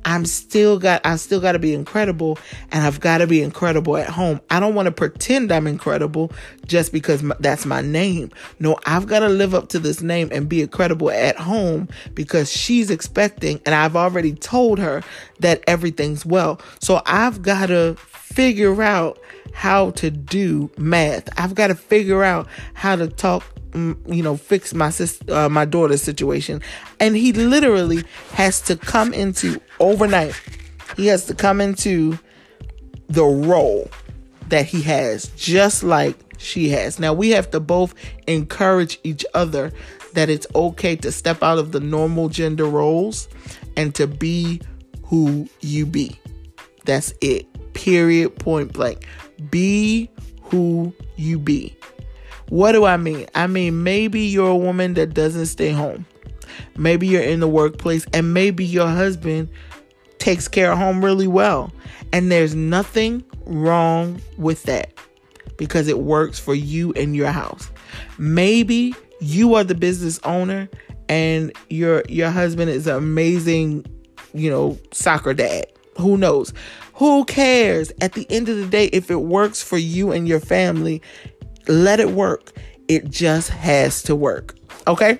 [0.05, 2.37] I'm still got I still got to be incredible
[2.71, 4.39] and I've got to be incredible at home.
[4.51, 6.31] I don't want to pretend I'm incredible
[6.67, 8.31] just because that's my name.
[8.59, 12.51] No, I've got to live up to this name and be incredible at home because
[12.51, 15.03] she's expecting and I've already told her
[15.39, 16.61] that everything's well.
[16.79, 19.19] So I've got to figure out
[19.53, 21.29] how to do math.
[21.39, 23.43] I've got to figure out how to talk
[23.75, 26.61] you know, fix my sister, uh, my daughter's situation.
[26.99, 30.39] And he literally has to come into overnight.
[30.95, 32.17] He has to come into
[33.07, 33.89] the role
[34.49, 36.99] that he has, just like she has.
[36.99, 37.93] Now we have to both
[38.27, 39.71] encourage each other
[40.13, 43.27] that it's okay to step out of the normal gender roles
[43.75, 44.61] and to be
[45.05, 46.19] who you be.
[46.85, 47.47] That's it.
[47.73, 48.37] Period.
[48.39, 49.05] Point blank.
[49.49, 50.09] Be
[50.43, 51.75] who you be.
[52.49, 53.27] What do I mean?
[53.35, 56.05] I mean, maybe you're a woman that doesn't stay home.
[56.77, 59.49] Maybe you're in the workplace and maybe your husband
[60.19, 61.71] takes care of home really well.
[62.11, 64.93] And there's nothing wrong with that
[65.57, 67.69] because it works for you and your house.
[68.17, 70.69] Maybe you are the business owner
[71.07, 73.85] and your your husband is an amazing,
[74.33, 75.67] you know, soccer dad.
[75.97, 76.53] Who knows?
[76.95, 77.91] Who cares?
[78.01, 81.01] At the end of the day, if it works for you and your family,
[81.67, 82.51] let it work.
[82.87, 84.55] It just has to work.
[84.87, 85.17] Okay?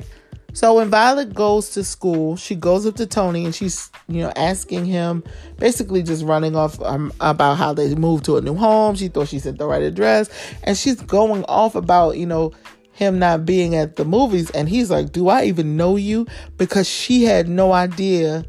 [0.56, 4.32] So when Violet goes to school, she goes up to Tony and she's, you know,
[4.38, 5.22] asking him,
[5.58, 8.96] basically just running off um, about how they moved to a new home.
[8.96, 10.30] She thought she sent the right address,
[10.64, 12.54] and she's going off about, you know,
[12.94, 14.50] him not being at the movies.
[14.52, 16.26] And he's like, "Do I even know you?"
[16.58, 18.46] Because she had no idea.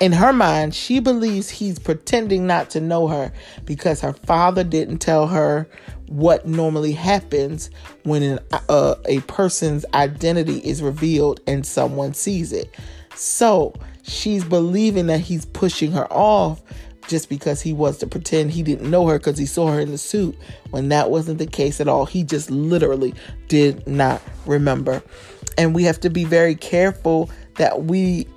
[0.00, 3.32] In her mind, she believes he's pretending not to know her
[3.64, 5.68] because her father didn't tell her
[6.06, 7.68] what normally happens
[8.04, 8.38] when an,
[8.68, 12.72] uh, a person's identity is revealed and someone sees it.
[13.14, 16.62] So she's believing that he's pushing her off
[17.08, 19.90] just because he wants to pretend he didn't know her because he saw her in
[19.90, 20.36] the suit
[20.70, 22.06] when that wasn't the case at all.
[22.06, 23.14] He just literally
[23.48, 25.02] did not remember.
[25.56, 28.28] And we have to be very careful that we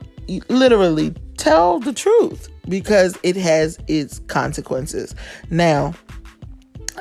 [0.50, 5.16] literally tell the truth because it has its consequences.
[5.50, 5.96] Now,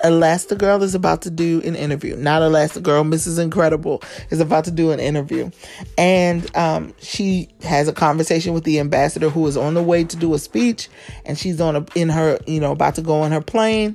[0.03, 2.17] Elastigirl is about to do an interview.
[2.17, 3.39] Not Elastigirl, Mrs.
[3.39, 5.51] Incredible is about to do an interview.
[5.99, 10.17] And um, she has a conversation with the ambassador who is on the way to
[10.17, 10.89] do a speech.
[11.27, 13.95] And she's on a, in her, you know, about to go on her plane.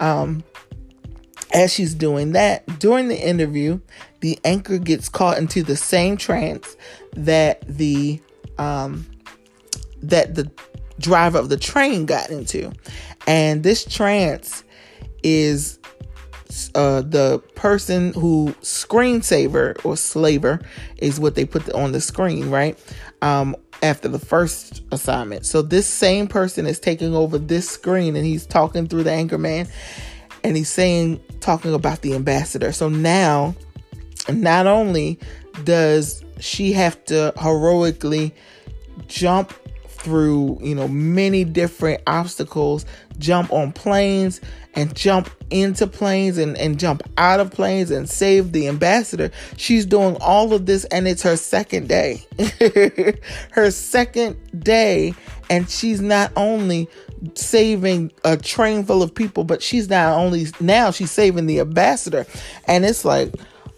[0.00, 0.42] Um,
[1.52, 3.78] as she's doing that, during the interview,
[4.20, 6.76] the anchor gets caught into the same trance
[7.14, 8.22] that the
[8.56, 9.06] um,
[10.02, 10.50] that the
[10.98, 12.72] driver of the train got into.
[13.26, 14.64] And this trance
[15.22, 15.78] is
[16.74, 20.60] uh, the person who screensaver or slaver
[20.98, 22.78] is what they put on the screen, right?
[23.22, 25.44] Um, after the first assignment.
[25.44, 29.68] So this same person is taking over this screen and he's talking through the anchorman
[30.44, 32.72] and he's saying, talking about the ambassador.
[32.72, 33.54] So now,
[34.30, 35.18] not only
[35.64, 38.34] does she have to heroically
[39.08, 39.52] jump
[40.02, 42.84] through, you know, many different obstacles,
[43.18, 44.40] jump on planes
[44.74, 49.30] and jump into planes and, and jump out of planes and save the ambassador.
[49.56, 52.26] She's doing all of this and it's her second day.
[53.52, 55.14] her second day.
[55.50, 56.88] And she's not only
[57.34, 62.26] saving a train full of people, but she's not only now she's saving the ambassador.
[62.66, 63.34] And it's like,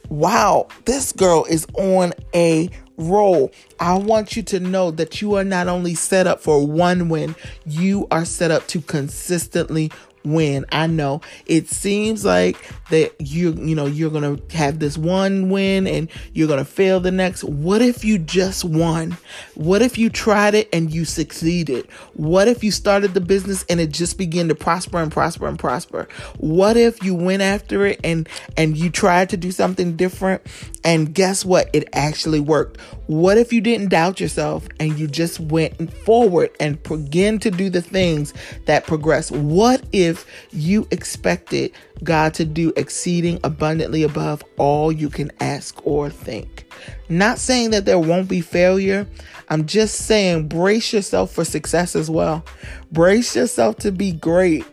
[0.09, 3.53] wow, this girl is on a roll.
[3.81, 7.35] I want you to know that you are not only set up for one win,
[7.67, 9.91] you are set up to consistently
[10.25, 10.65] win.
[10.73, 12.57] I know it seems like
[12.91, 16.65] that you you know you're going to have this one win and you're going to
[16.65, 17.45] fail the next.
[17.45, 19.17] What if you just won?
[19.55, 21.87] What if you tried it and you succeeded?
[22.15, 25.59] What if you started the business and it just began to prosper and prosper and
[25.59, 26.09] prosper?
[26.39, 30.43] What if you went after it and and you tried to do something different
[30.85, 31.71] and guess what?
[31.73, 32.79] It actually worked.
[33.07, 37.69] What if you didn't doubt yourself and you just went forward and began to do
[37.69, 38.33] the things
[38.67, 39.31] that progress?
[39.31, 46.09] What if you expected God to do exceeding abundantly above all you can ask or
[46.11, 46.73] think?
[47.09, 49.07] Not saying that there won't be failure.
[49.51, 52.45] I'm just saying brace yourself for success as well.
[52.91, 54.65] Brace yourself to be great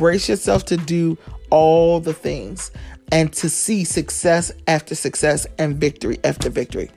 [0.00, 1.18] brace yourself to do
[1.50, 2.70] all the things
[3.12, 6.90] and to see success after success and victory after victory.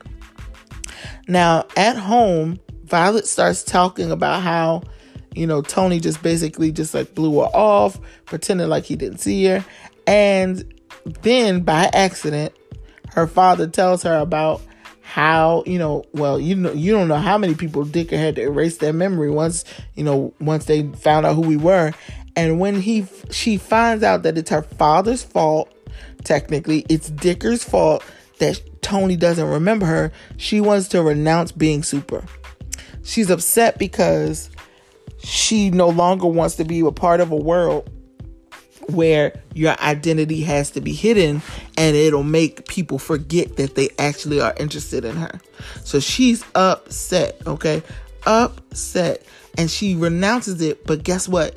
[1.28, 4.84] Now, at home, Violet starts talking about how,
[5.34, 9.46] you know, Tony just basically just like blew her off, pretending like he didn't see
[9.46, 9.66] her.
[10.06, 10.74] And
[11.22, 12.54] then by accident,
[13.12, 14.62] her father tells her about
[15.02, 18.42] how you know well you know you don't know how many people dicker had to
[18.42, 19.66] erase their memory once
[19.96, 21.92] you know once they found out who we were
[22.38, 25.72] and when he she finds out that it's her father's fault
[26.24, 28.04] technically it's dicker's fault
[28.40, 32.24] that tony doesn't remember her she wants to renounce being super
[33.04, 34.50] she's upset because
[35.24, 37.90] she no longer wants to be a part of a world
[38.90, 41.42] where your identity has to be hidden
[41.78, 45.40] and it'll make people forget that they actually are interested in her.
[45.84, 47.82] So she's upset, okay?
[48.26, 49.26] Upset.
[49.58, 51.56] And she renounces it, but guess what?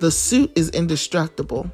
[0.00, 1.70] The suit is indestructible.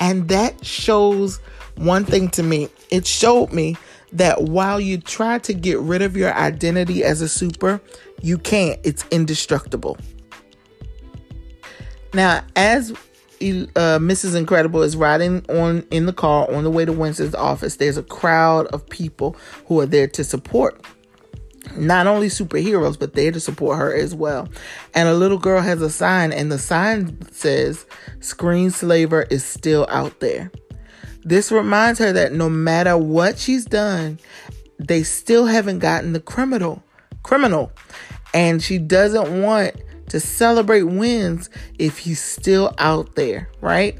[0.00, 1.38] And that shows
[1.76, 2.68] one thing to me.
[2.90, 3.76] It showed me
[4.14, 7.80] that while you try to get rid of your identity as a super,
[8.22, 8.80] you can't.
[8.84, 9.98] It's indestructible.
[12.14, 14.36] Now, as uh, Mrs.
[14.36, 17.76] Incredible is riding on in the car on the way to Winston's office.
[17.76, 19.36] There's a crowd of people
[19.66, 20.80] who are there to support
[21.76, 24.48] not only superheroes, but there to support her as well.
[24.94, 27.86] And a little girl has a sign, and the sign says,
[28.20, 30.52] Screen Slaver is still out there.
[31.24, 34.18] This reminds her that no matter what she's done,
[34.78, 36.82] they still haven't gotten the criminal.
[37.22, 37.72] Criminal.
[38.34, 39.74] And she doesn't want
[40.08, 41.48] to celebrate wins
[41.78, 43.98] if he's still out there, right?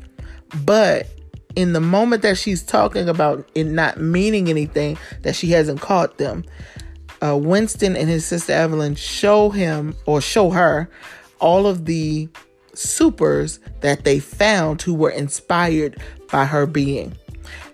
[0.65, 1.09] But
[1.57, 6.19] in the moment that she's talking about it not meaning anything, that she hasn't caught
[6.19, 6.45] them,
[7.23, 10.91] uh, Winston and his sister Evelyn show him or show her
[11.41, 12.29] all of the
[12.75, 16.01] supers that they found who were inspired
[16.31, 17.17] by her being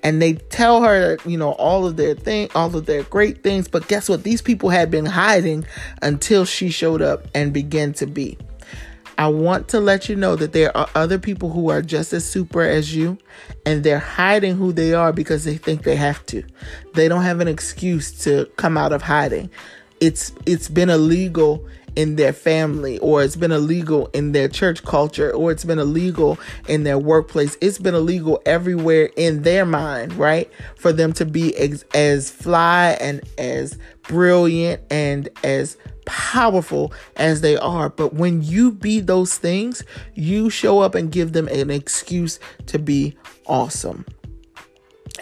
[0.03, 3.69] and they tell her, you know, all of their thing, all of their great things.
[3.69, 4.23] But guess what?
[4.23, 5.67] These people had been hiding
[6.03, 8.39] until she showed up and began to be.
[9.19, 12.25] I want to let you know that there are other people who are just as
[12.25, 13.19] super as you,
[13.67, 16.43] and they're hiding who they are because they think they have to.
[16.95, 19.51] They don't have an excuse to come out of hiding.
[20.01, 21.67] It's it's been illegal
[21.97, 26.39] in their family or it's been illegal in their church culture or it's been illegal
[26.69, 27.57] in their workplace.
[27.61, 30.51] It's been illegal everywhere in their mind right?
[30.77, 35.77] For them to be ex- as fly and as brilliant and as
[36.07, 37.89] powerful as they are.
[37.89, 39.85] But when you be those things
[40.15, 43.17] you show up and give them an excuse to be
[43.47, 44.05] awesome.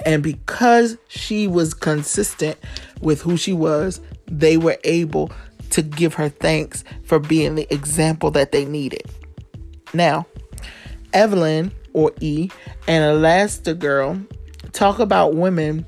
[0.04, 2.56] And because she was consistent
[3.00, 5.32] with who she was, they were able
[5.70, 9.02] to give her thanks for being the example that they needed.
[9.94, 10.26] Now,
[11.12, 12.50] Evelyn or E
[12.86, 14.26] and Elastigirl
[14.72, 15.86] talk about women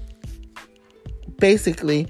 [1.38, 2.06] basically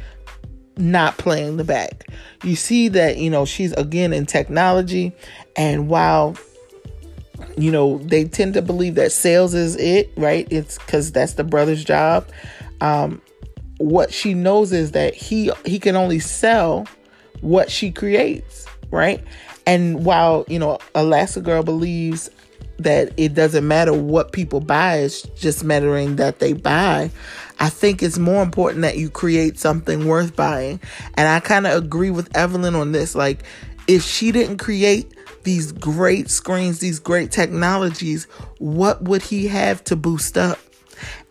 [0.76, 2.06] not playing the back.
[2.42, 5.12] You see that, you know, she's again in technology,
[5.56, 6.36] and while
[7.56, 10.46] you know they tend to believe that sales is it, right?
[10.50, 12.26] It's because that's the brother's job.
[12.80, 13.20] Um,
[13.78, 16.86] what she knows is that he he can only sell
[17.40, 19.22] what she creates, right?
[19.66, 22.30] And while, you know, Elastigirl believes
[22.78, 27.10] that it doesn't matter what people buy, it's just mattering that they buy.
[27.58, 30.80] I think it's more important that you create something worth buying.
[31.14, 33.14] And I kind of agree with Evelyn on this.
[33.14, 33.42] Like,
[33.86, 38.24] if she didn't create these great screens, these great technologies,
[38.58, 40.58] what would he have to boost up?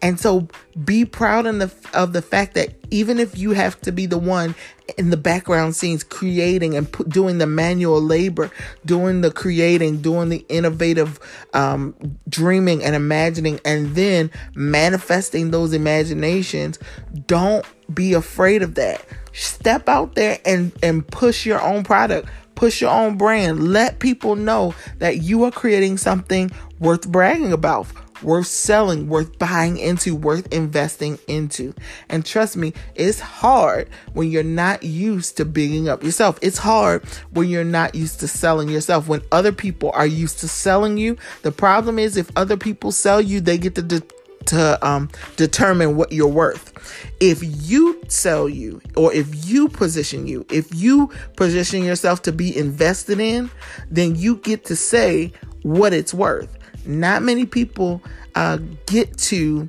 [0.01, 0.47] And so
[0.83, 4.55] be proud the, of the fact that even if you have to be the one
[4.97, 8.49] in the background scenes creating and doing the manual labor,
[8.85, 11.19] doing the creating, doing the innovative
[11.53, 11.95] um,
[12.27, 16.79] dreaming and imagining, and then manifesting those imaginations,
[17.27, 19.05] don't be afraid of that.
[19.33, 22.27] Step out there and, and push your own product
[22.59, 23.71] push your own brand.
[23.71, 27.87] Let people know that you are creating something worth bragging about,
[28.23, 31.73] worth selling, worth buying into, worth investing into.
[32.09, 36.39] And trust me, it's hard when you're not used to bigging up yourself.
[36.41, 39.07] It's hard when you're not used to selling yourself.
[39.07, 43.21] When other people are used to selling you, the problem is if other people sell
[43.21, 44.01] you, they get to de-
[44.45, 46.73] to um, determine what you're worth.
[47.19, 47.39] If
[47.69, 53.19] you sell you, or if you position you, if you position yourself to be invested
[53.19, 53.51] in,
[53.91, 56.57] then you get to say what it's worth.
[56.89, 58.01] Not many people
[58.35, 59.67] uh, get to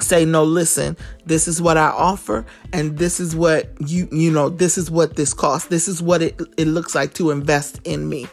[0.00, 0.96] say no listen
[1.26, 5.14] this is what i offer and this is what you you know this is what
[5.14, 8.26] this costs this is what it, it looks like to invest in me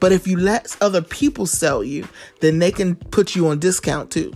[0.00, 2.06] But if you let other people sell you,
[2.40, 4.32] then they can put you on discount too.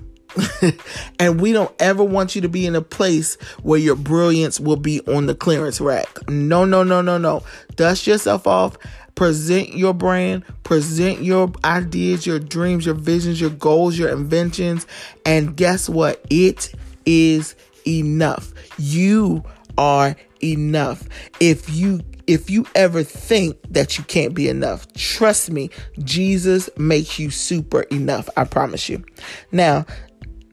[1.19, 4.77] and we don't ever want you to be in a place where your brilliance will
[4.77, 6.09] be on the clearance rack.
[6.29, 7.43] No, no, no, no, no.
[7.77, 8.79] Dust yourself off.
[9.15, 14.87] Present your brand, present your ideas, your dreams, your visions, your goals, your inventions.
[15.27, 16.25] And guess what?
[16.31, 16.73] It
[17.05, 17.55] is
[17.87, 18.53] enough.
[18.79, 19.45] You
[19.79, 21.07] are enough.
[21.41, 27.19] If you if you ever think that you can't be enough, trust me, Jesus makes
[27.19, 28.29] you super enough.
[28.37, 29.05] I promise you.
[29.51, 29.85] Now,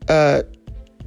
[0.08, 0.42] uh,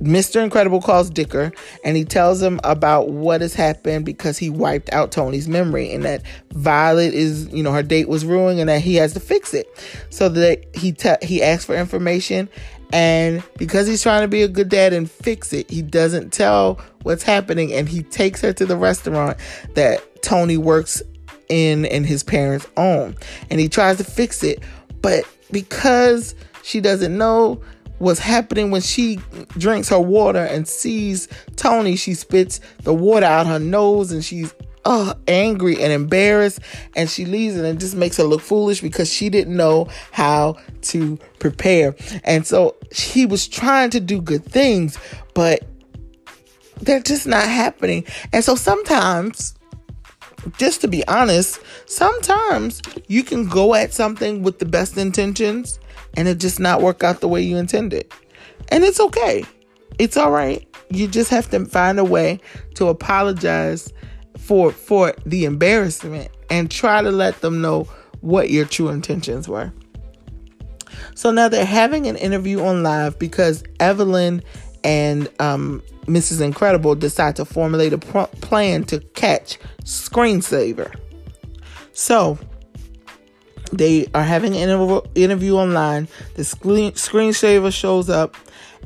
[0.03, 0.43] Mr.
[0.43, 1.53] Incredible calls Dicker
[1.85, 6.05] and he tells him about what has happened because he wiped out Tony's memory and
[6.05, 6.23] that
[6.53, 9.67] Violet is, you know, her date was ruined and that he has to fix it.
[10.11, 12.49] So that he te- he asks for information
[12.93, 16.81] and because he's trying to be a good dad and fix it, he doesn't tell
[17.05, 19.39] what's happening and he takes her to the restaurant
[19.75, 21.01] that Tony works
[21.49, 23.17] in and his parents own
[23.51, 24.63] and he tries to fix it,
[25.01, 27.61] but because she doesn't know
[28.03, 31.95] what's happening when she drinks her water and sees Tony.
[31.95, 34.53] She spits the water out her nose and she's
[34.85, 36.59] uh, angry and embarrassed
[36.97, 40.57] and she leaves and it just makes her look foolish because she didn't know how
[40.83, 41.95] to prepare.
[42.25, 44.99] And so he was trying to do good things,
[45.33, 45.63] but
[46.81, 48.05] they're just not happening.
[48.33, 49.55] And so sometimes
[50.59, 55.79] just to be honest, sometimes you can go at something with the best intentions
[56.15, 58.13] and it just not work out the way you intended.
[58.69, 59.45] And it's okay.
[59.99, 60.67] It's all right.
[60.91, 62.41] You just have to find a way
[62.75, 63.93] to apologize
[64.39, 67.89] for for the embarrassment and try to let them know
[68.21, 69.73] what your true intentions were.
[71.15, 74.43] So now they're having an interview on live because Evelyn
[74.85, 76.41] and um, Mrs.
[76.41, 80.95] Incredible decide to formulate a pr- plan to catch Screenslaver.
[81.93, 82.39] So
[83.73, 86.09] they are having an interview, online.
[86.35, 88.37] The screen screenslaver shows up,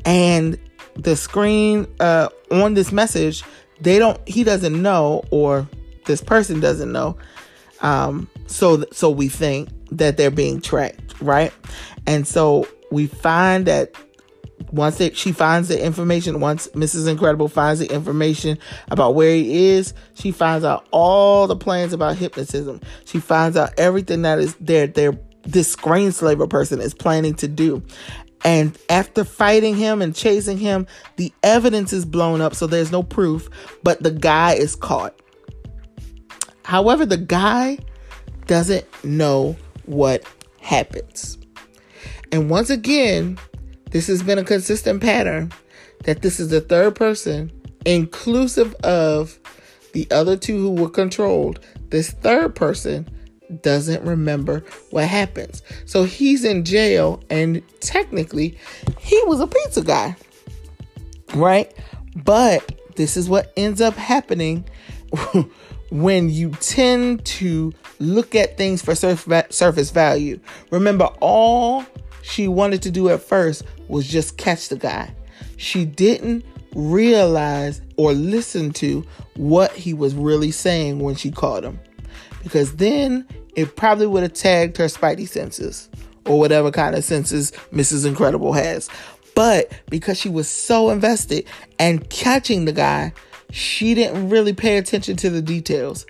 [0.05, 0.59] and
[0.95, 3.43] the screen uh, on this message,
[3.80, 4.18] they don't.
[4.28, 5.68] He doesn't know, or
[6.07, 7.16] this person doesn't know.
[7.80, 11.53] Um, so so we think that they're being tracked, right?
[12.07, 13.95] And so we find that
[14.72, 17.09] once it, she finds the information, once Mrs.
[17.09, 18.59] Incredible finds the information
[18.90, 22.80] about where he is, she finds out all the plans about hypnotism.
[23.04, 27.82] She finds out everything that is there, there this screenslaver person is planning to do.
[28.44, 30.86] And after fighting him and chasing him,
[31.16, 33.48] the evidence is blown up, so there's no proof,
[33.82, 35.18] but the guy is caught.
[36.64, 37.78] However, the guy
[38.46, 40.24] doesn't know what
[40.61, 41.38] happens.
[42.32, 43.38] And once again,
[43.91, 45.53] this has been a consistent pattern
[46.05, 47.51] that this is the third person,
[47.84, 49.39] inclusive of
[49.93, 51.61] the other two who were controlled.
[51.91, 53.09] This third person
[53.62, 55.62] doesn't remember what happens.
[55.84, 58.59] So he's in jail, and technically,
[58.99, 60.16] he was a pizza guy,
[61.34, 61.72] right?
[62.16, 64.64] But this is what ends up happening
[65.91, 70.41] when you tend to look at things for surface value.
[70.70, 71.84] Remember, all
[72.22, 75.14] she wanted to do at first was just catch the guy.
[75.57, 81.80] She didn't realize or listen to what he was really saying when she caught him.
[82.43, 83.26] Because then
[83.57, 85.89] it probably would have tagged her spidey senses
[86.26, 88.07] or whatever kind of senses Mrs.
[88.07, 88.89] Incredible has.
[89.34, 91.47] But because she was so invested
[91.78, 93.12] and catching the guy,
[93.51, 96.07] she didn't really pay attention to the details.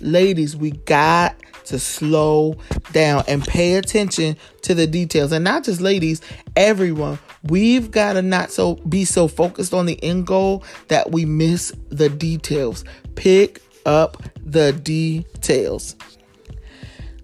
[0.00, 2.56] Ladies, we got to slow
[2.92, 5.32] down and pay attention to the details.
[5.32, 6.20] And not just ladies,
[6.56, 7.18] everyone.
[7.42, 11.72] We've got to not so be so focused on the end goal that we miss
[11.88, 12.84] the details.
[13.14, 15.96] Pick up the details.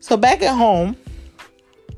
[0.01, 0.97] So back at home,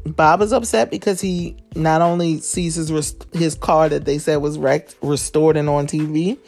[0.07, 4.59] Bob is upset because he not only sees his his car that they said was
[4.59, 6.39] wrecked restored and on TV,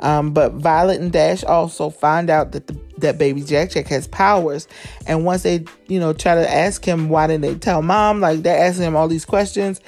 [0.00, 4.06] um, but Violet and Dash also find out that the, that baby Jack Jack has
[4.06, 4.68] powers.
[5.06, 8.42] And once they you know try to ask him why didn't they tell mom, like
[8.42, 9.80] they're asking him all these questions,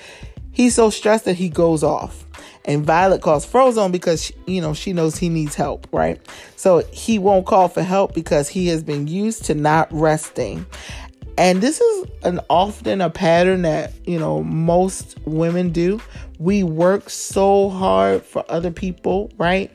[0.52, 2.26] he's so stressed that he goes off.
[2.66, 6.20] And Violet calls Frozone because she, you know she knows he needs help, right?
[6.56, 10.66] So he won't call for help because he has been used to not resting.
[11.40, 15.98] And this is an often a pattern that, you know, most women do.
[16.38, 19.70] We work so hard for other people, right?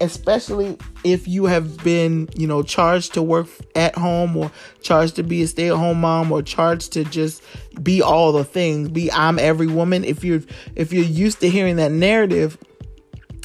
[0.00, 3.46] Especially if you have been, you know, charged to work
[3.76, 4.50] at home or
[4.80, 7.42] charged to be a stay-at-home mom or charged to just
[7.82, 10.04] be all the things, be I'm every woman.
[10.04, 10.40] If you're
[10.76, 12.56] if you're used to hearing that narrative,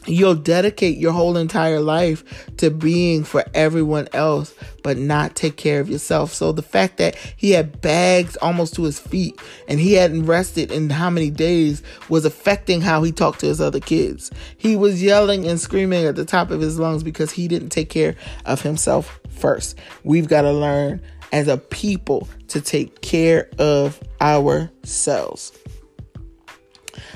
[0.08, 2.24] you'll dedicate your whole entire life
[2.58, 4.54] to being for everyone else
[4.84, 6.34] but not take care of yourself.
[6.34, 10.72] So the fact that he had bags almost to his feet and he hadn't rested
[10.72, 14.32] in how many days was affecting how he talked to his other kids.
[14.58, 17.90] He was yelling and screaming at the top of his lungs because he didn't take
[17.90, 19.78] care of himself first.
[20.04, 21.02] We've got to learn
[21.32, 25.52] as a people to take care of ourselves.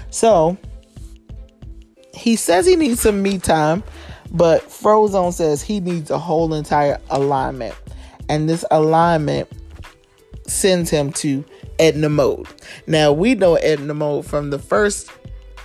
[0.09, 0.57] So
[2.13, 3.83] he says he needs some me time,
[4.31, 7.75] but Frozone says he needs a whole entire alignment.
[8.29, 9.49] And this alignment
[10.47, 11.43] sends him to
[11.79, 12.47] Edna Mode.
[12.87, 15.09] Now we know Edna Mode from the first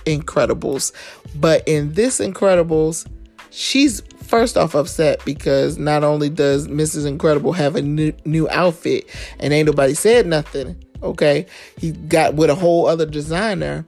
[0.05, 0.93] Incredibles,
[1.35, 3.07] but in this Incredibles,
[3.49, 7.05] she's first off upset because not only does Mrs.
[7.05, 11.45] Incredible have a new, new outfit and ain't nobody said nothing, okay?
[11.77, 13.85] He got with a whole other designer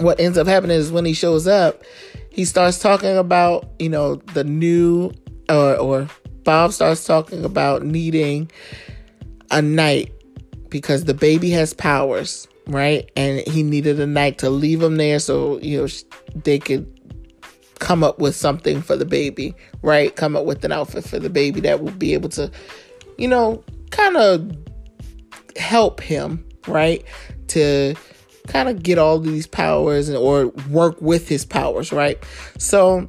[0.00, 1.82] what ends up happening is when he shows up,
[2.30, 5.12] he starts talking about, you know, the new
[5.48, 6.08] or or
[6.44, 8.50] Bob starts talking about needing
[9.50, 10.12] a night
[10.68, 13.10] because the baby has powers, right?
[13.16, 15.88] And he needed a night to leave him there so, you know,
[16.44, 16.86] they could
[17.78, 20.14] come up with something for the baby, right?
[20.14, 22.50] Come up with an outfit for the baby that will be able to,
[23.16, 24.50] you know, kind of
[25.56, 27.04] help him, right?
[27.48, 27.94] To
[28.48, 32.22] kind of get all these powers and, or work with his powers, right?
[32.58, 33.06] So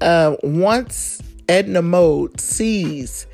[0.00, 3.26] uh, once Edna Mode sees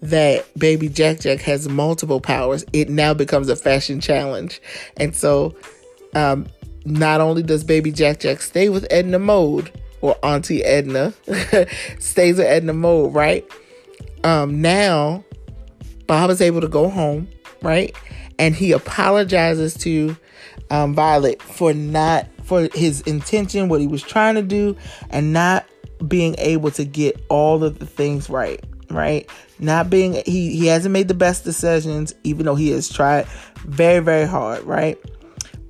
[0.00, 4.60] that baby Jack Jack has multiple powers, it now becomes a fashion challenge.
[4.96, 5.56] And so
[6.14, 6.46] um,
[6.84, 9.70] not only does baby Jack Jack stay with Edna Mode,
[10.00, 11.12] or Auntie Edna
[11.98, 13.44] stays with Edna Mode, right?
[14.24, 15.24] Um, now
[16.06, 17.28] Bob is able to go home,
[17.62, 17.94] right?
[18.38, 20.16] And he apologizes to
[20.70, 24.76] um, Violet for not for his intention, what he was trying to do,
[25.10, 25.66] and not
[26.06, 28.64] being able to get all of the things right.
[28.90, 33.26] Right, not being he he hasn't made the best decisions, even though he has tried
[33.66, 34.62] very very hard.
[34.62, 34.98] Right,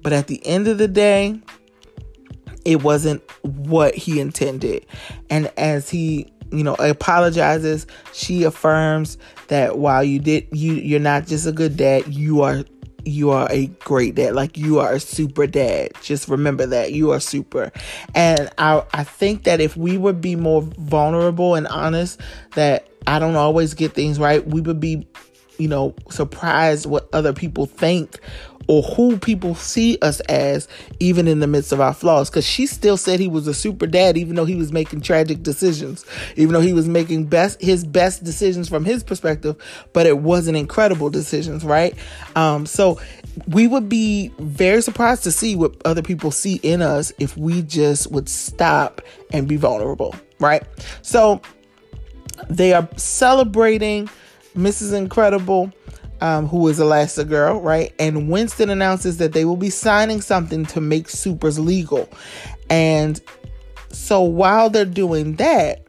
[0.02, 1.40] but at the end of the day,
[2.64, 4.86] it wasn't what he intended,
[5.30, 9.18] and as he you know apologizes she affirms
[9.48, 12.64] that while you did you you're not just a good dad you are
[13.04, 14.34] you are a great dad.
[14.34, 15.92] Like you are a super dad.
[16.02, 17.72] Just remember that you are super.
[18.14, 22.20] And I I think that if we would be more vulnerable and honest
[22.54, 25.06] that I don't always get things right, we would be
[25.58, 28.20] you know surprised what other people think
[28.68, 30.68] or who people see us as,
[31.00, 32.30] even in the midst of our flaws.
[32.30, 35.42] Because she still said he was a super dad, even though he was making tragic
[35.42, 36.04] decisions,
[36.36, 39.56] even though he was making best his best decisions from his perspective,
[39.92, 41.94] but it wasn't incredible decisions, right?
[42.36, 43.00] Um, so
[43.48, 47.62] we would be very surprised to see what other people see in us if we
[47.62, 49.00] just would stop
[49.32, 50.62] and be vulnerable, right?
[51.02, 51.40] So
[52.50, 54.10] they are celebrating
[54.54, 54.92] Mrs.
[54.92, 55.72] Incredible
[56.20, 57.92] um, who is Elastigirl, right?
[57.98, 62.08] And Winston announces that they will be signing something to make supers legal.
[62.70, 63.20] And
[63.90, 65.84] so while they're doing that,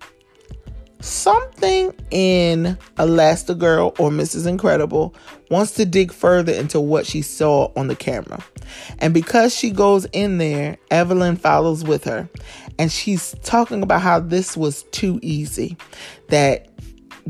[1.02, 4.46] something in Elastigirl or Mrs.
[4.48, 5.16] Incredible
[5.50, 8.44] wants to dig further into what she saw on the camera.
[9.00, 12.30] And because she goes in there, Evelyn follows with her.
[12.78, 15.78] And she's talking about how this was too easy.
[16.28, 16.69] That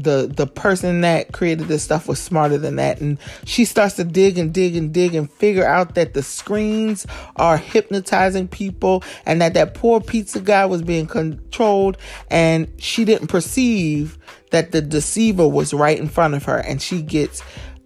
[0.04, 3.02] the the person that created this stuff was smarter than that.
[3.02, 7.06] And she starts to dig and dig and dig and figure out that the screens
[7.36, 11.98] are hypnotizing people and that that poor pizza guy was being controlled.
[12.30, 14.18] And she didn't perceive
[14.52, 16.58] that the deceiver was right in front of her.
[16.58, 17.44] And she gets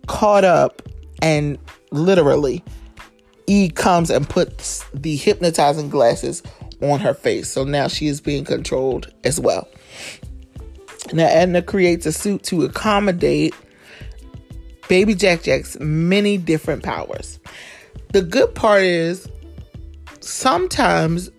[0.08, 0.82] caught up
[1.22, 1.58] and
[1.92, 2.64] literally
[3.48, 6.44] E comes and puts the hypnotizing glasses
[6.82, 7.50] on her face.
[7.50, 9.68] So now she is being controlled as well
[11.12, 13.54] now, Edna creates a suit to accommodate
[14.88, 17.40] Baby Jack Jack's many different powers.
[18.14, 19.28] The good part is
[20.22, 21.30] sometimes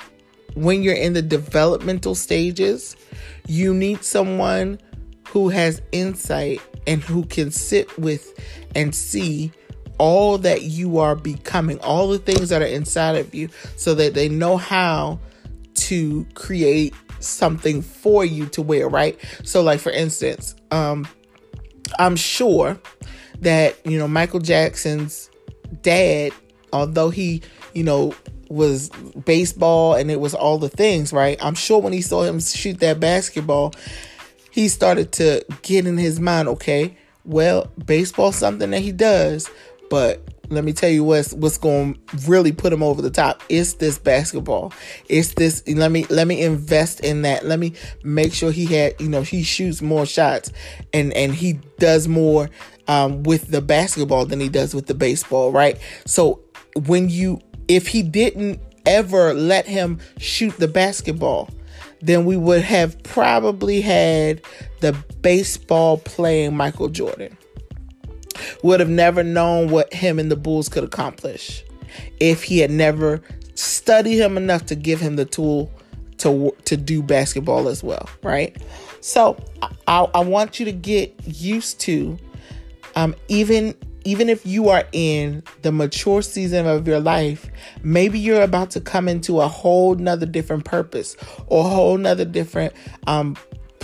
[0.55, 2.97] when you're in the developmental stages,
[3.47, 4.81] you need someone
[5.29, 8.33] who has insight and who can sit with
[8.75, 9.53] and see
[9.99, 14.15] all that you are becoming, all the things that are inside of you, so that
[14.15, 15.19] they know how
[15.75, 16.95] to create
[17.27, 19.19] something for you to wear, right?
[19.45, 21.07] So, like for instance, um,
[21.99, 22.79] I'm sure
[23.41, 25.31] that you know Michael Jackson's
[25.83, 26.33] dad,
[26.73, 27.43] although he,
[27.75, 28.15] you know,
[28.49, 28.91] was
[29.25, 31.39] baseball and it was all the things, right?
[31.45, 33.75] I'm sure when he saw him shoot that basketball,
[34.51, 39.51] he started to get in his mind, okay, well, baseball's something that he does,
[39.91, 43.43] but let me tell you what's what's going to really put him over the top.
[43.49, 44.73] It's this basketball.
[45.09, 45.63] It's this.
[45.67, 47.45] Let me let me invest in that.
[47.45, 50.53] Let me make sure he had you know he shoots more shots
[50.93, 52.51] and and he does more
[52.89, 55.53] um, with the basketball than he does with the baseball.
[55.53, 55.79] Right.
[56.07, 56.41] So
[56.87, 61.49] when you if he didn't ever let him shoot the basketball,
[62.03, 64.43] then we would have probably had
[64.81, 64.93] the
[65.23, 67.39] baseball playing Michael Jordan
[68.63, 71.65] would have never known what him and the Bulls could accomplish
[72.21, 73.23] if he had never
[73.55, 75.71] studied him enough to give him the tool
[76.19, 78.57] to to do basketball as well, right?
[79.01, 79.37] So
[79.87, 82.19] I, I want you to get used to
[82.97, 83.75] um, even
[84.05, 87.51] even if you are in the mature season of your life,
[87.83, 91.17] maybe you're about to come into a whole nother different purpose
[91.47, 92.75] or a whole nother different
[93.07, 93.35] um,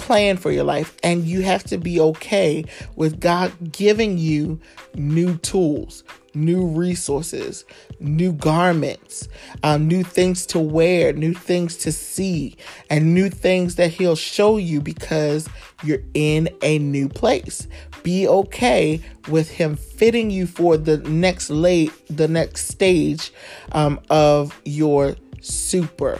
[0.00, 0.96] plan for your life.
[1.02, 2.64] And you have to be okay
[2.96, 4.58] with God giving you
[4.94, 6.02] new tools,
[6.34, 7.64] new resources,
[8.00, 9.28] new garments,
[9.62, 12.56] um, new things to wear, new things to see,
[12.88, 15.48] and new things that He'll show you because
[15.84, 17.68] you're in a new place.
[18.02, 23.32] Be okay with Him fitting you for the next late, the next stage
[23.72, 26.18] um, of your super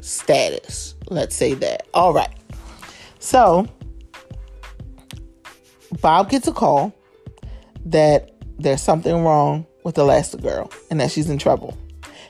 [0.00, 0.94] status.
[1.08, 1.86] Let's say that.
[1.94, 2.30] All right.
[3.26, 3.66] So,
[6.00, 6.94] Bob gets a call
[7.86, 11.76] that there's something wrong with Elastigirl and that she's in trouble.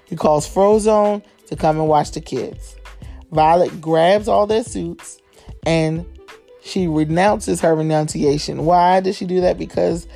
[0.06, 2.76] He calls Frozone to come and watch the kids.
[3.30, 5.20] Violet grabs all their suits
[5.66, 6.06] and
[6.62, 8.64] she renounces her renunciation.
[8.64, 9.58] Why does she do that?
[9.58, 10.08] Because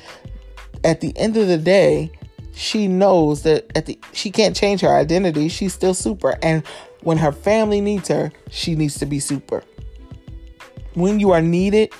[0.83, 2.11] at the end of the day,
[2.53, 5.47] she knows that at the she can't change her identity.
[5.47, 6.39] She's still super.
[6.41, 6.65] And
[7.01, 9.63] when her family needs her, she needs to be super
[10.93, 11.93] when you are needed,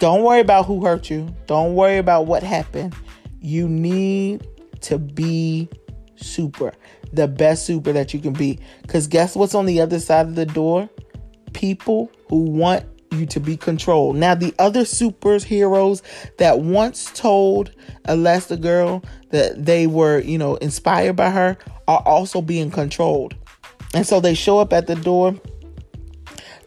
[0.00, 1.34] don't worry about who hurt you.
[1.46, 2.94] Don't worry about what happened.
[3.40, 4.46] You need
[4.82, 5.68] to be
[6.16, 6.72] super,
[7.12, 8.58] the best super that you can be.
[8.82, 10.88] Because guess what's on the other side of the door?
[11.52, 14.16] People who want you to be controlled.
[14.16, 16.02] Now, the other superheroes
[16.38, 17.70] that once told
[18.08, 23.34] Elastigirl that they were, you know, inspired by her are also being controlled.
[23.94, 25.36] And so they show up at the door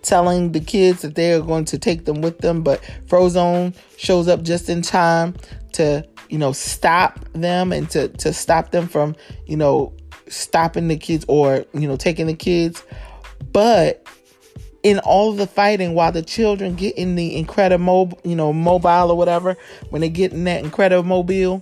[0.07, 4.27] telling the kids that they are going to take them with them, but Frozone shows
[4.27, 5.35] up just in time
[5.73, 9.15] to, you know, stop them and to, to stop them from,
[9.45, 9.93] you know,
[10.27, 12.83] stopping the kids or, you know, taking the kids.
[13.51, 14.07] But
[14.83, 19.17] in all the fighting, while the children get in the incredible, you know, mobile or
[19.17, 19.57] whatever,
[19.89, 21.61] when they get in that incredible mobile,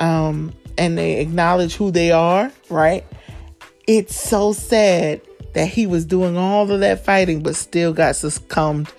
[0.00, 3.04] um, and they acknowledge who they are, right?
[3.86, 5.20] It's so sad
[5.54, 8.92] that he was doing all of that fighting but still got succumbed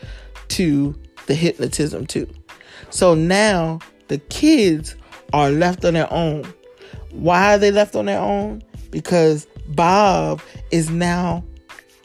[0.49, 0.95] to
[1.27, 2.27] the hypnotism too.
[2.89, 4.95] So now the kids
[5.33, 6.51] are left on their own.
[7.11, 8.63] Why are they left on their own?
[8.91, 11.43] Because Bob is now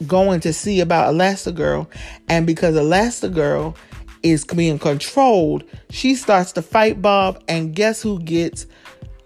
[0.06, 1.88] going to see about Elastigirl,
[2.28, 3.76] and because Elastigirl
[4.22, 8.66] is being controlled, she starts to fight Bob, and guess who gets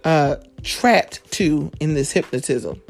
[0.04, 2.80] uh, trapped too in this hypnotism?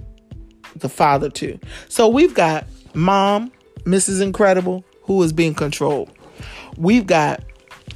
[0.77, 1.59] The father too.
[1.89, 3.53] So we've got mom,
[3.85, 4.23] Mrs.
[4.23, 6.11] Incredible, who is being controlled.
[6.77, 7.43] We've got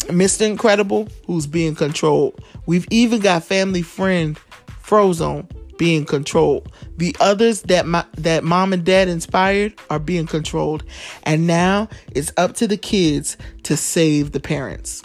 [0.09, 0.47] Mr.
[0.47, 2.43] Incredible, who's being controlled.
[2.67, 4.39] We've even got family friend
[4.83, 5.47] Frozone
[5.79, 6.71] being controlled.
[6.97, 10.85] The others that my, that mom and dad inspired are being controlled.
[11.25, 15.03] And now it's up to the kids to save the parents.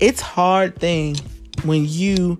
[0.00, 1.16] It's hard thing
[1.64, 2.38] when you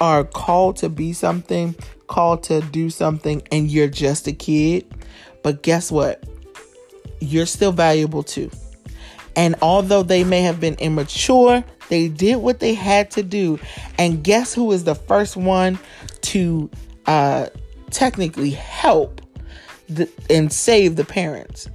[0.00, 1.74] are called to be something
[2.10, 4.84] called to do something and you're just a kid.
[5.42, 6.22] But guess what?
[7.20, 8.50] You're still valuable too.
[9.36, 13.58] And although they may have been immature, they did what they had to do.
[13.96, 15.78] And guess who is the first one
[16.22, 16.68] to
[17.06, 17.46] uh,
[17.90, 19.20] technically help
[19.88, 21.68] the, and save the parents?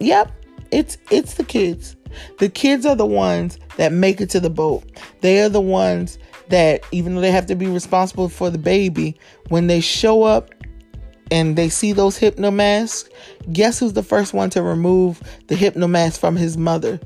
[0.00, 0.32] Yep,
[0.72, 1.96] it's it's the kids.
[2.38, 4.84] The kids are the ones that make it to the boat.
[5.20, 6.18] They are the ones
[6.48, 9.16] that even though they have to be responsible for the baby,
[9.48, 10.50] when they show up
[11.30, 13.08] and they see those hypno masks,
[13.52, 17.00] guess who's the first one to remove the hypno mask from his mother?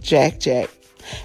[0.00, 0.70] Jack Jack.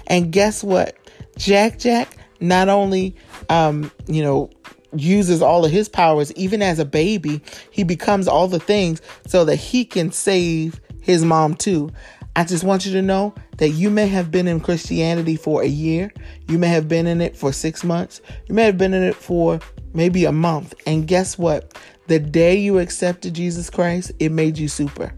[0.06, 0.96] And guess what?
[1.36, 3.14] Jack Jack not only
[3.48, 4.50] um, you know,
[4.94, 7.40] uses all of his powers even as a baby,
[7.70, 11.88] he becomes all the things so that he can save his mom too.
[12.34, 15.68] I just want you to know that you may have been in Christianity for a
[15.68, 16.12] year.
[16.48, 18.20] You may have been in it for six months.
[18.48, 19.60] You may have been in it for
[19.94, 20.74] maybe a month.
[20.84, 21.78] And guess what?
[22.08, 25.14] The day you accepted Jesus Christ, it made you super.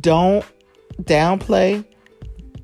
[0.00, 0.44] Don't
[1.02, 1.84] downplay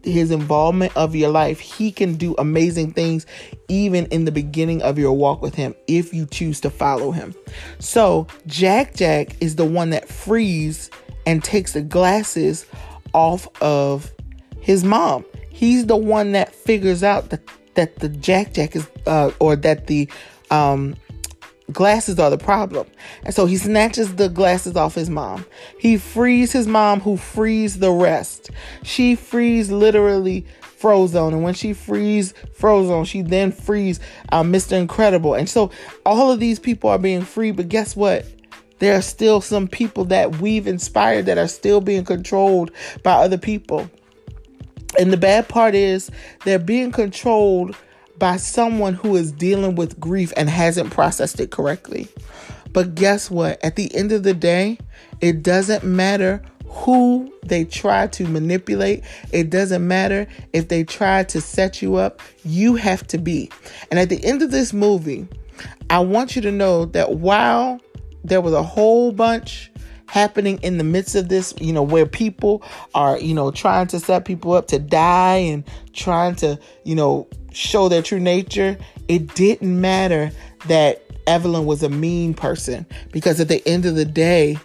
[0.05, 3.27] his involvement of your life, he can do amazing things
[3.69, 7.35] even in the beginning of your walk with him if you choose to follow him.
[7.79, 10.91] So, Jack Jack is the one that frees
[11.27, 12.67] and takes the glasses
[13.13, 14.13] off of
[14.61, 15.25] his mom.
[15.51, 17.43] He's the one that figures out that
[17.75, 20.09] that the Jack Jack is uh, or that the
[20.51, 20.97] um
[21.73, 22.87] glasses are the problem.
[23.25, 25.47] And so he snatches the glasses off his mom.
[25.79, 28.51] He frees his mom, who frees the rest.
[28.83, 31.33] She frees literally Frozone.
[31.33, 34.01] And when she frees Frozone, she then frees
[34.31, 34.73] uh, Mr.
[34.73, 35.35] Incredible.
[35.35, 35.71] And so
[36.05, 37.53] all of these people are being free.
[37.53, 38.27] But guess what?
[38.83, 42.73] There are still some people that we've inspired that are still being controlled
[43.05, 43.89] by other people.
[44.99, 46.11] And the bad part is
[46.45, 47.77] they're being controlled
[48.19, 52.09] by someone who is dealing with grief and hasn't processed it correctly.
[52.73, 53.65] But guess what?
[53.65, 54.79] At the end of the day,
[55.21, 59.05] it doesn't matter who they try to manipulate.
[59.31, 62.21] It doesn't matter if they try to set you up.
[62.45, 63.49] You have to be.
[63.93, 65.29] And at the end of this movie,
[65.89, 67.81] I want you to know that while
[68.25, 69.71] there was a whole bunch
[70.07, 72.63] happening in the midst of this, you know, where people
[72.95, 77.27] are, you know, trying to set people up to die and trying to, you know,
[77.53, 78.77] show their true nature,
[79.09, 80.31] it didn't matter
[80.67, 84.59] that Evelyn was a mean person because at the end of the day,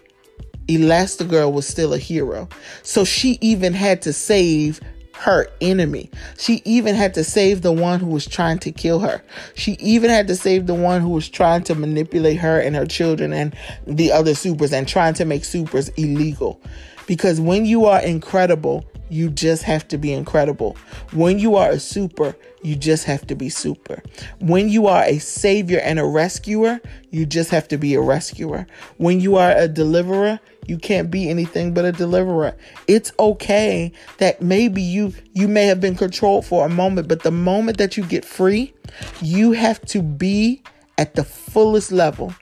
[0.67, 2.49] Elastigirl was still a hero.
[2.83, 4.81] So she even had to save
[5.17, 6.09] her enemy.
[6.37, 9.21] She even had to save the one who was trying to kill her.
[9.55, 12.85] She even had to save the one who was trying to manipulate her and her
[12.85, 16.61] children and the other supers and trying to make supers illegal.
[17.07, 20.77] Because when you are incredible, you just have to be incredible.
[21.13, 24.01] When you are a super, you just have to be super.
[24.39, 26.81] When you are a savior and a rescuer,
[27.11, 28.67] you just have to be a rescuer.
[28.97, 32.55] When you are a deliverer, you can't be anything but a deliverer.
[32.87, 37.31] It's okay that maybe you you may have been controlled for a moment, but the
[37.31, 38.73] moment that you get free,
[39.21, 40.61] you have to be
[40.97, 42.33] at the fullest level.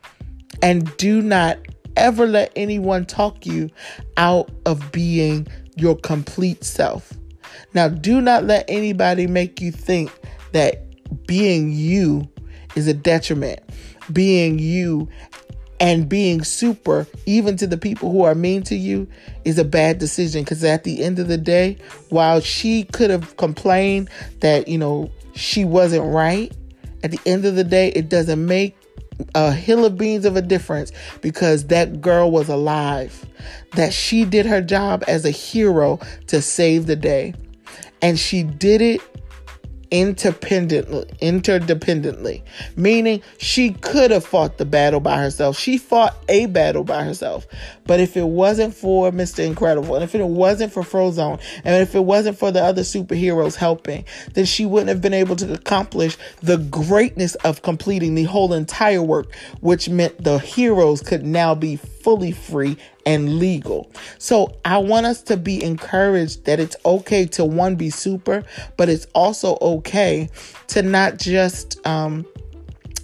[0.61, 1.59] And do not
[1.95, 3.69] ever let anyone talk you
[4.17, 7.13] out of being your complete self.
[7.73, 10.11] Now, do not let anybody make you think
[10.53, 10.81] that
[11.27, 12.27] being you
[12.75, 13.59] is a detriment.
[14.11, 15.09] Being you
[15.79, 19.07] and being super, even to the people who are mean to you,
[19.43, 20.43] is a bad decision.
[20.43, 21.77] Because at the end of the day,
[22.09, 26.55] while she could have complained that, you know, she wasn't right,
[27.03, 28.75] at the end of the day, it doesn't make
[29.33, 33.25] a hill of beans of a difference because that girl was alive.
[33.75, 37.33] That she did her job as a hero to save the day.
[38.01, 39.01] And she did it
[39.91, 42.41] interdependently, interdependently,
[42.75, 45.57] meaning she could have fought the battle by herself.
[45.57, 47.47] She fought a battle by herself.
[47.85, 49.45] But if it wasn't for Mr.
[49.45, 53.55] Incredible, and if it wasn't for Frozone, and if it wasn't for the other superheroes
[53.55, 58.53] helping, then she wouldn't have been able to accomplish the greatness of completing the whole
[58.53, 63.91] entire work, which meant the heroes could now be fully free and legal.
[64.17, 68.43] So I want us to be encouraged that it's okay to one be super,
[68.77, 70.29] but it's also okay
[70.67, 72.25] to not just um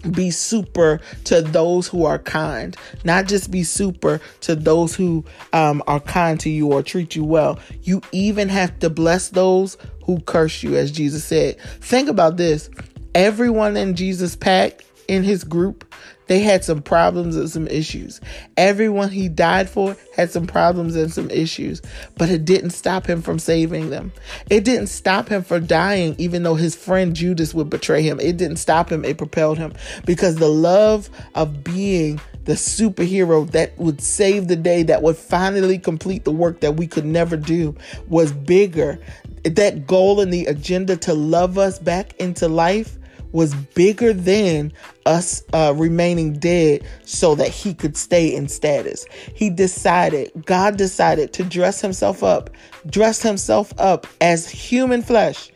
[0.09, 5.23] be super to those who are kind, not just be super to those who
[5.53, 7.59] um, are kind to you or treat you well.
[7.83, 11.59] You even have to bless those who curse you, as Jesus said.
[11.81, 12.69] Think about this
[13.13, 15.93] everyone in Jesus' pack, in his group,
[16.27, 18.22] they had some problems and some issues.
[18.56, 21.81] Everyone he died for had some problems and some issues,
[22.18, 24.11] but it didn't stop him from saving them.
[24.49, 28.19] It didn't stop him from dying, even though his friend Judas would betray him.
[28.19, 29.73] It didn't stop him, it propelled him
[30.06, 35.77] because the love of being the superhero that would save the day, that would finally
[35.77, 37.76] complete the work that we could never do,
[38.07, 38.99] was bigger.
[39.43, 42.98] That goal and the agenda to love us back into life
[43.31, 44.71] was bigger than
[45.05, 49.05] us uh, remaining dead so that he could stay in status.
[49.33, 52.49] He decided, God decided to dress himself up,
[52.89, 55.51] dress himself up as human flesh.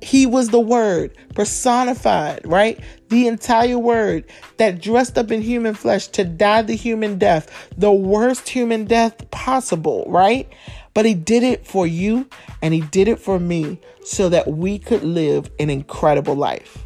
[0.00, 2.80] He was the word personified, right?
[3.08, 4.24] The entire word
[4.56, 9.30] that dressed up in human flesh to die the human death, the worst human death
[9.30, 10.52] possible, right?
[10.94, 12.28] But he did it for you
[12.62, 16.81] and he did it for me so that we could live an incredible life.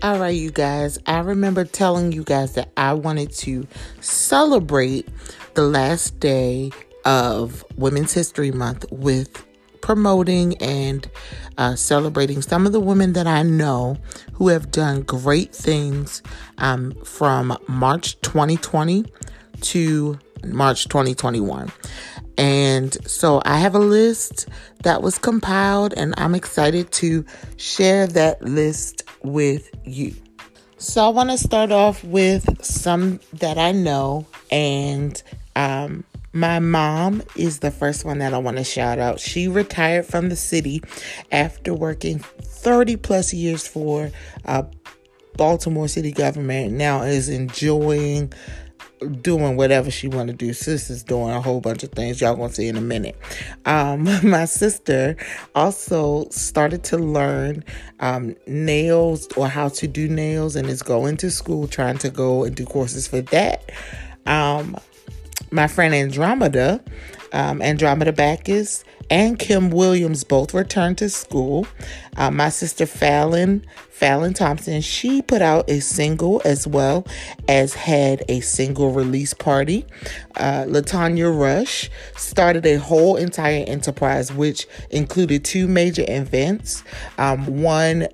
[0.00, 3.66] All right, you guys, I remember telling you guys that I wanted to
[4.00, 5.08] celebrate
[5.54, 6.70] the last day
[7.04, 9.44] of Women's History Month with
[9.80, 11.10] promoting and
[11.56, 13.96] uh, celebrating some of the women that I know
[14.34, 16.22] who have done great things
[16.58, 19.04] um, from March 2020
[19.62, 21.72] to March 2021.
[22.38, 24.48] And so I have a list
[24.84, 30.14] that was compiled, and I'm excited to share that list with you.
[30.78, 35.20] So I want to start off with some that I know, and
[35.56, 39.18] um, my mom is the first one that I want to shout out.
[39.18, 40.80] She retired from the city
[41.32, 44.12] after working 30 plus years for
[44.44, 44.62] uh,
[45.36, 46.74] Baltimore city government.
[46.74, 48.32] Now is enjoying
[49.20, 50.52] doing whatever she want to do.
[50.52, 52.20] Sister's doing a whole bunch of things.
[52.20, 53.16] Y'all gonna see in a minute.
[53.64, 55.16] Um, my sister
[55.54, 57.64] also started to learn
[58.00, 62.44] um, nails or how to do nails, and is going to school trying to go
[62.44, 63.70] and do courses for that.
[64.26, 64.76] Um,
[65.50, 66.82] my friend Andromeda,
[67.32, 71.66] um, Andromeda Backus, and Kim Williams both returned to school.
[72.16, 77.06] Uh, my sister Fallon, Fallon Thompson, she put out a single as well
[77.48, 79.86] as had a single release party.
[80.36, 86.82] Uh, Latanya Rush started a whole entire enterprise, which included two major events.
[87.16, 88.08] Um, one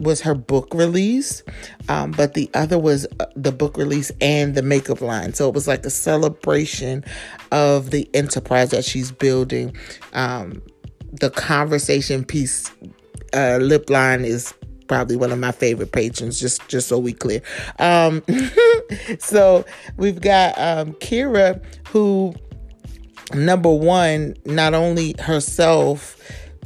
[0.00, 1.42] was her book release,
[1.88, 5.34] um, but the other was uh, the book release and the makeup line.
[5.34, 7.04] So it was like a celebration
[7.52, 9.74] of the enterprise that she's building.
[10.12, 10.62] Um,
[11.12, 12.70] the conversation piece
[13.34, 14.54] uh, lip line is
[14.86, 17.40] probably one of my favorite patrons just just so we clear
[17.78, 18.22] um
[19.18, 19.64] so
[19.96, 22.34] we've got um kira who
[23.32, 26.20] number one not only herself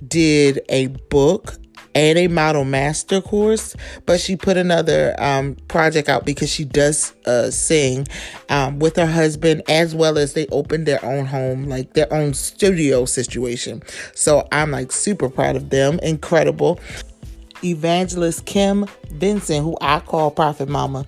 [0.07, 1.57] did a book
[1.99, 3.75] and a model master course,
[4.07, 8.07] but she put another um, project out because she does uh, sing
[8.49, 12.35] um, with her husband, as well as they opened their own home, like their own
[12.35, 13.83] studio situation.
[14.15, 15.99] So I'm like super proud of them.
[16.03, 16.79] Incredible.
[17.65, 21.05] Evangelist Kim Benson, who I call Prophet Mama,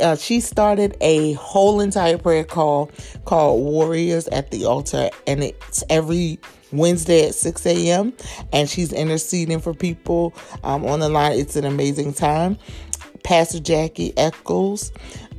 [0.00, 2.90] uh, she started a whole entire prayer call
[3.24, 6.38] called Warriors at the Altar, and it's every
[6.72, 8.12] Wednesday at 6 a.m.
[8.52, 10.34] And she's interceding for people
[10.64, 11.38] um, on the line.
[11.38, 12.58] It's an amazing time.
[13.22, 14.92] Pastor Jackie Eccles.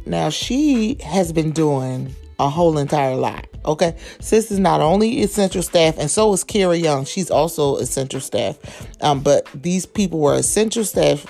[0.06, 3.48] Now, she has been doing a whole entire lot.
[3.66, 3.95] Okay.
[4.20, 7.06] Sis is not only essential staff, and so is Kara Young.
[7.06, 8.58] She's also essential staff.
[9.02, 11.26] Um, but these people were essential staff.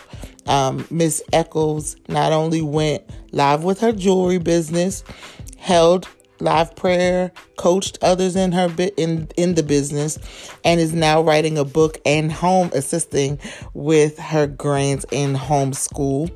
[0.47, 5.03] Um, Miss Eccles not only went live with her jewelry business,
[5.57, 6.07] held
[6.39, 10.19] live prayer, coached others in her bit in in the business,
[10.63, 13.39] and is now writing a book and home assisting
[13.73, 16.31] with her grands in homeschool.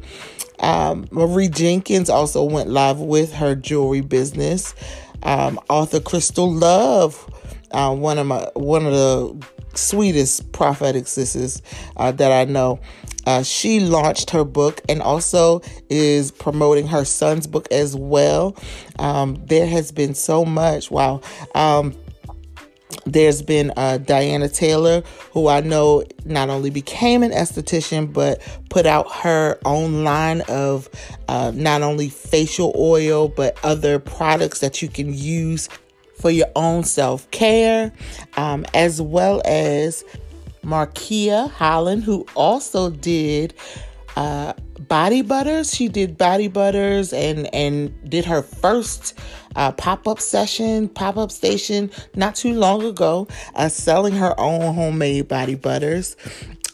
[0.59, 4.75] Um, Marie Jenkins also went live with her jewelry business.
[5.23, 7.29] Um, author Crystal Love,
[7.71, 11.61] uh, one of my one of the sweetest prophetic sisters
[11.97, 12.79] uh, that I know.
[13.25, 18.55] Uh, she launched her book and also is promoting her son's book as well.
[18.99, 20.89] Um, there has been so much.
[20.91, 21.21] Wow.
[21.55, 21.95] Um,
[23.05, 28.85] there's been uh, Diana Taylor, who I know not only became an esthetician, but put
[28.85, 30.89] out her own line of
[31.27, 35.67] uh, not only facial oil, but other products that you can use
[36.19, 37.91] for your own self care,
[38.37, 40.03] um, as well as
[40.63, 43.53] Markia Holland, who also did
[44.15, 45.73] uh, body butters.
[45.73, 49.17] She did body butters and and did her first
[49.55, 54.73] uh, pop up session, pop up station not too long ago, uh, selling her own
[54.73, 56.15] homemade body butters.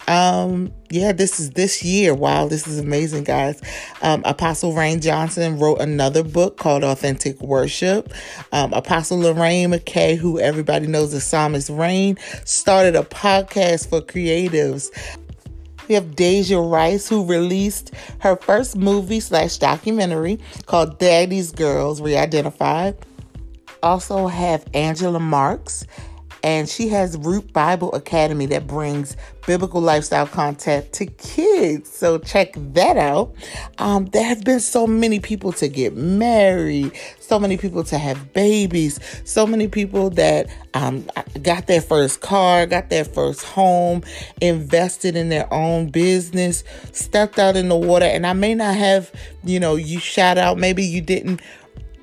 [0.07, 2.13] Um, yeah, this is this year.
[2.13, 3.61] Wow, this is amazing, guys.
[4.01, 8.13] Um, Apostle Rain Johnson wrote another book called Authentic Worship.
[8.53, 14.89] Um, Apostle Lorraine McKay, who everybody knows as Psalmist Rain, started a podcast for creatives.
[15.87, 22.97] We have Deja Rice, who released her first movie slash documentary called Daddy's Girls Re-Identified.
[23.83, 25.85] Also have Angela Marks
[26.47, 31.91] and she has Root Bible Academy that brings biblical lifestyle content to kids.
[31.91, 33.35] So check that out.
[33.79, 38.31] Um, there have been so many people to get married, so many people to have
[38.31, 41.05] babies, so many people that um,
[41.41, 44.01] got their first car, got their first home,
[44.39, 46.63] invested in their own business,
[46.93, 48.05] stepped out in the water.
[48.05, 49.11] And I may not have,
[49.43, 51.41] you know, you shout out, maybe you didn't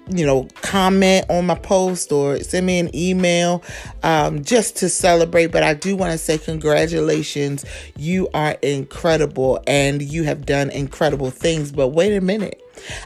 [0.08, 3.62] you know, comment on my post or send me an email
[4.02, 5.46] um, just to celebrate.
[5.46, 7.64] But I do want to say congratulations.
[7.96, 11.72] You are incredible and you have done incredible things.
[11.72, 12.62] But wait a minute.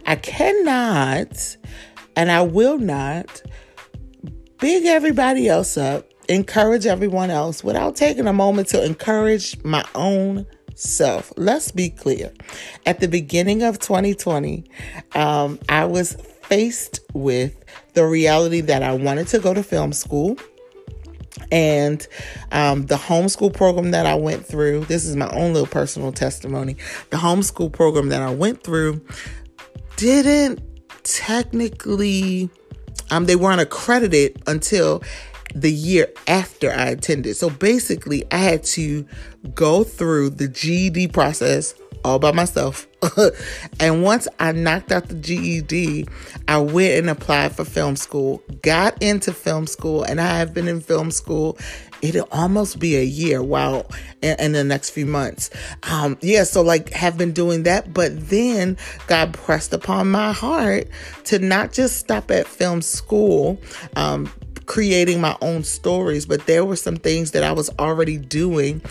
[0.07, 1.57] I cannot
[2.16, 3.43] and I will not
[4.59, 10.47] big everybody else up encourage everyone else without taking a moment to encourage my own
[10.75, 11.33] self.
[11.37, 12.33] Let's be clear.
[12.87, 14.65] At the beginning of 2020,
[15.15, 16.16] um, I was
[16.49, 20.37] faced with the reality that I wanted to go to film school.
[21.53, 22.07] And
[22.53, 26.77] um, the homeschool program that I went through, this is my own little personal testimony.
[27.11, 29.05] The homeschool program that I went through
[29.97, 30.61] didn't
[31.05, 32.51] technically,
[33.11, 35.03] um, they weren't accredited until
[35.55, 37.37] the year after I attended.
[37.37, 39.07] So basically, I had to
[39.55, 42.87] go through the GED process all by myself.
[43.81, 46.07] and once I knocked out the GED,
[46.49, 50.69] I went and applied for film school, got into film school, and I have been
[50.69, 51.59] in film school.
[52.03, 53.43] It'll almost be a year.
[53.43, 53.87] Wow.
[54.23, 55.51] In, in the next few months.
[55.85, 56.45] Um, yeah.
[56.45, 58.77] So like have been doing that, but then
[59.07, 60.89] God pressed upon my heart
[61.25, 63.61] to not just stop at film school.
[63.95, 64.31] Um,
[64.69, 68.83] creating my own stories, but there were some things that I was already doing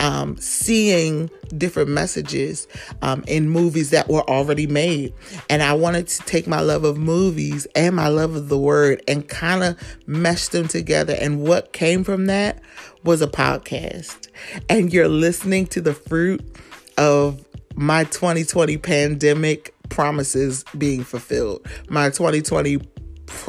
[0.00, 2.66] um, seeing different messages
[3.02, 5.14] um, in movies that were already made.
[5.50, 9.02] And I wanted to take my love of movies and my love of the word
[9.08, 9.76] and kind of
[10.06, 11.16] mesh them together.
[11.18, 12.60] And what came from that
[13.04, 14.28] was a podcast.
[14.68, 16.56] And you're listening to the fruit
[16.96, 17.44] of
[17.74, 22.80] my 2020 pandemic promises being fulfilled, my 2020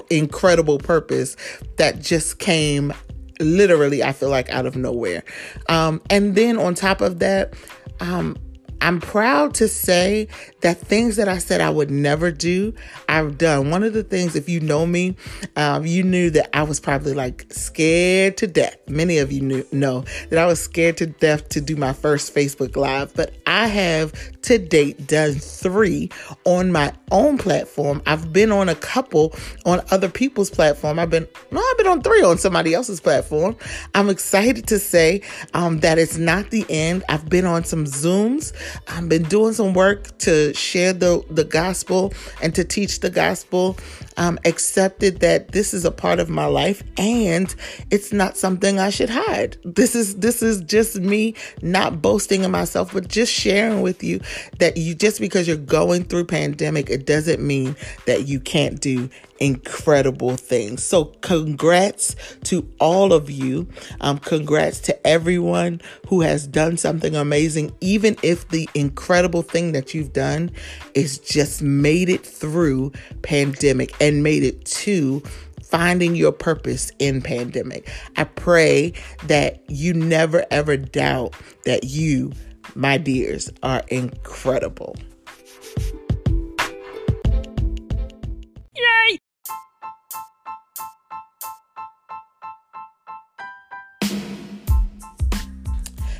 [0.09, 1.35] incredible purpose
[1.77, 2.93] that just came
[3.40, 5.24] literally, I feel like out of nowhere.
[5.68, 7.53] Um, and then on top of that,
[7.99, 8.38] um,
[8.81, 10.27] I'm proud to say
[10.61, 12.73] that things that I said I would never do,
[13.07, 13.72] I've done.
[13.72, 15.15] One of the things, if you know me,
[15.56, 18.77] um, you knew that I was probably like scared to death.
[18.88, 22.34] Many of you knew, know that I was scared to death to do my first
[22.34, 26.10] Facebook Live, but I have to date done three
[26.45, 28.01] on my own platform.
[28.06, 29.35] I've been on a couple
[29.65, 30.99] on other people's platform.
[30.99, 33.56] I've been, no, I've been on three on somebody else's platform.
[33.93, 35.22] I'm excited to say
[35.53, 37.03] um, that it's not the end.
[37.10, 38.53] I've been on some Zooms.
[38.87, 43.77] I've been doing some work to share the, the gospel and to teach the gospel.
[44.17, 47.55] Um, accepted that this is a part of my life and
[47.89, 49.55] it's not something I should hide.
[49.63, 54.19] This is this is just me not boasting in myself, but just sharing with you
[54.57, 57.77] that you just because you're going through pandemic, it doesn't mean
[58.07, 59.09] that you can't do
[59.40, 60.84] incredible things.
[60.84, 63.68] So, congrats to all of you.
[64.02, 69.94] Um, congrats to everyone who has done something amazing, even if the incredible thing that
[69.94, 70.52] you've done
[70.94, 72.91] is just made it through
[73.22, 75.22] pandemic and made it to
[75.70, 77.90] finding your purpose in pandemic.
[78.18, 78.94] I pray
[79.26, 81.36] that you never ever doubt
[81.66, 82.34] that you,
[82.76, 84.95] my dears, are incredible.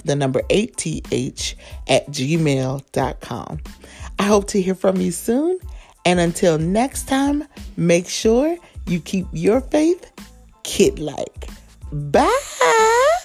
[0.03, 1.55] the number 8th
[1.87, 3.61] at gmail.com.
[4.19, 5.61] I hope to hear from you soon.
[6.05, 7.45] And until next time,
[7.77, 8.57] make sure
[8.89, 10.11] you keep your faith
[10.65, 11.49] kid like.
[11.93, 13.20] Bye.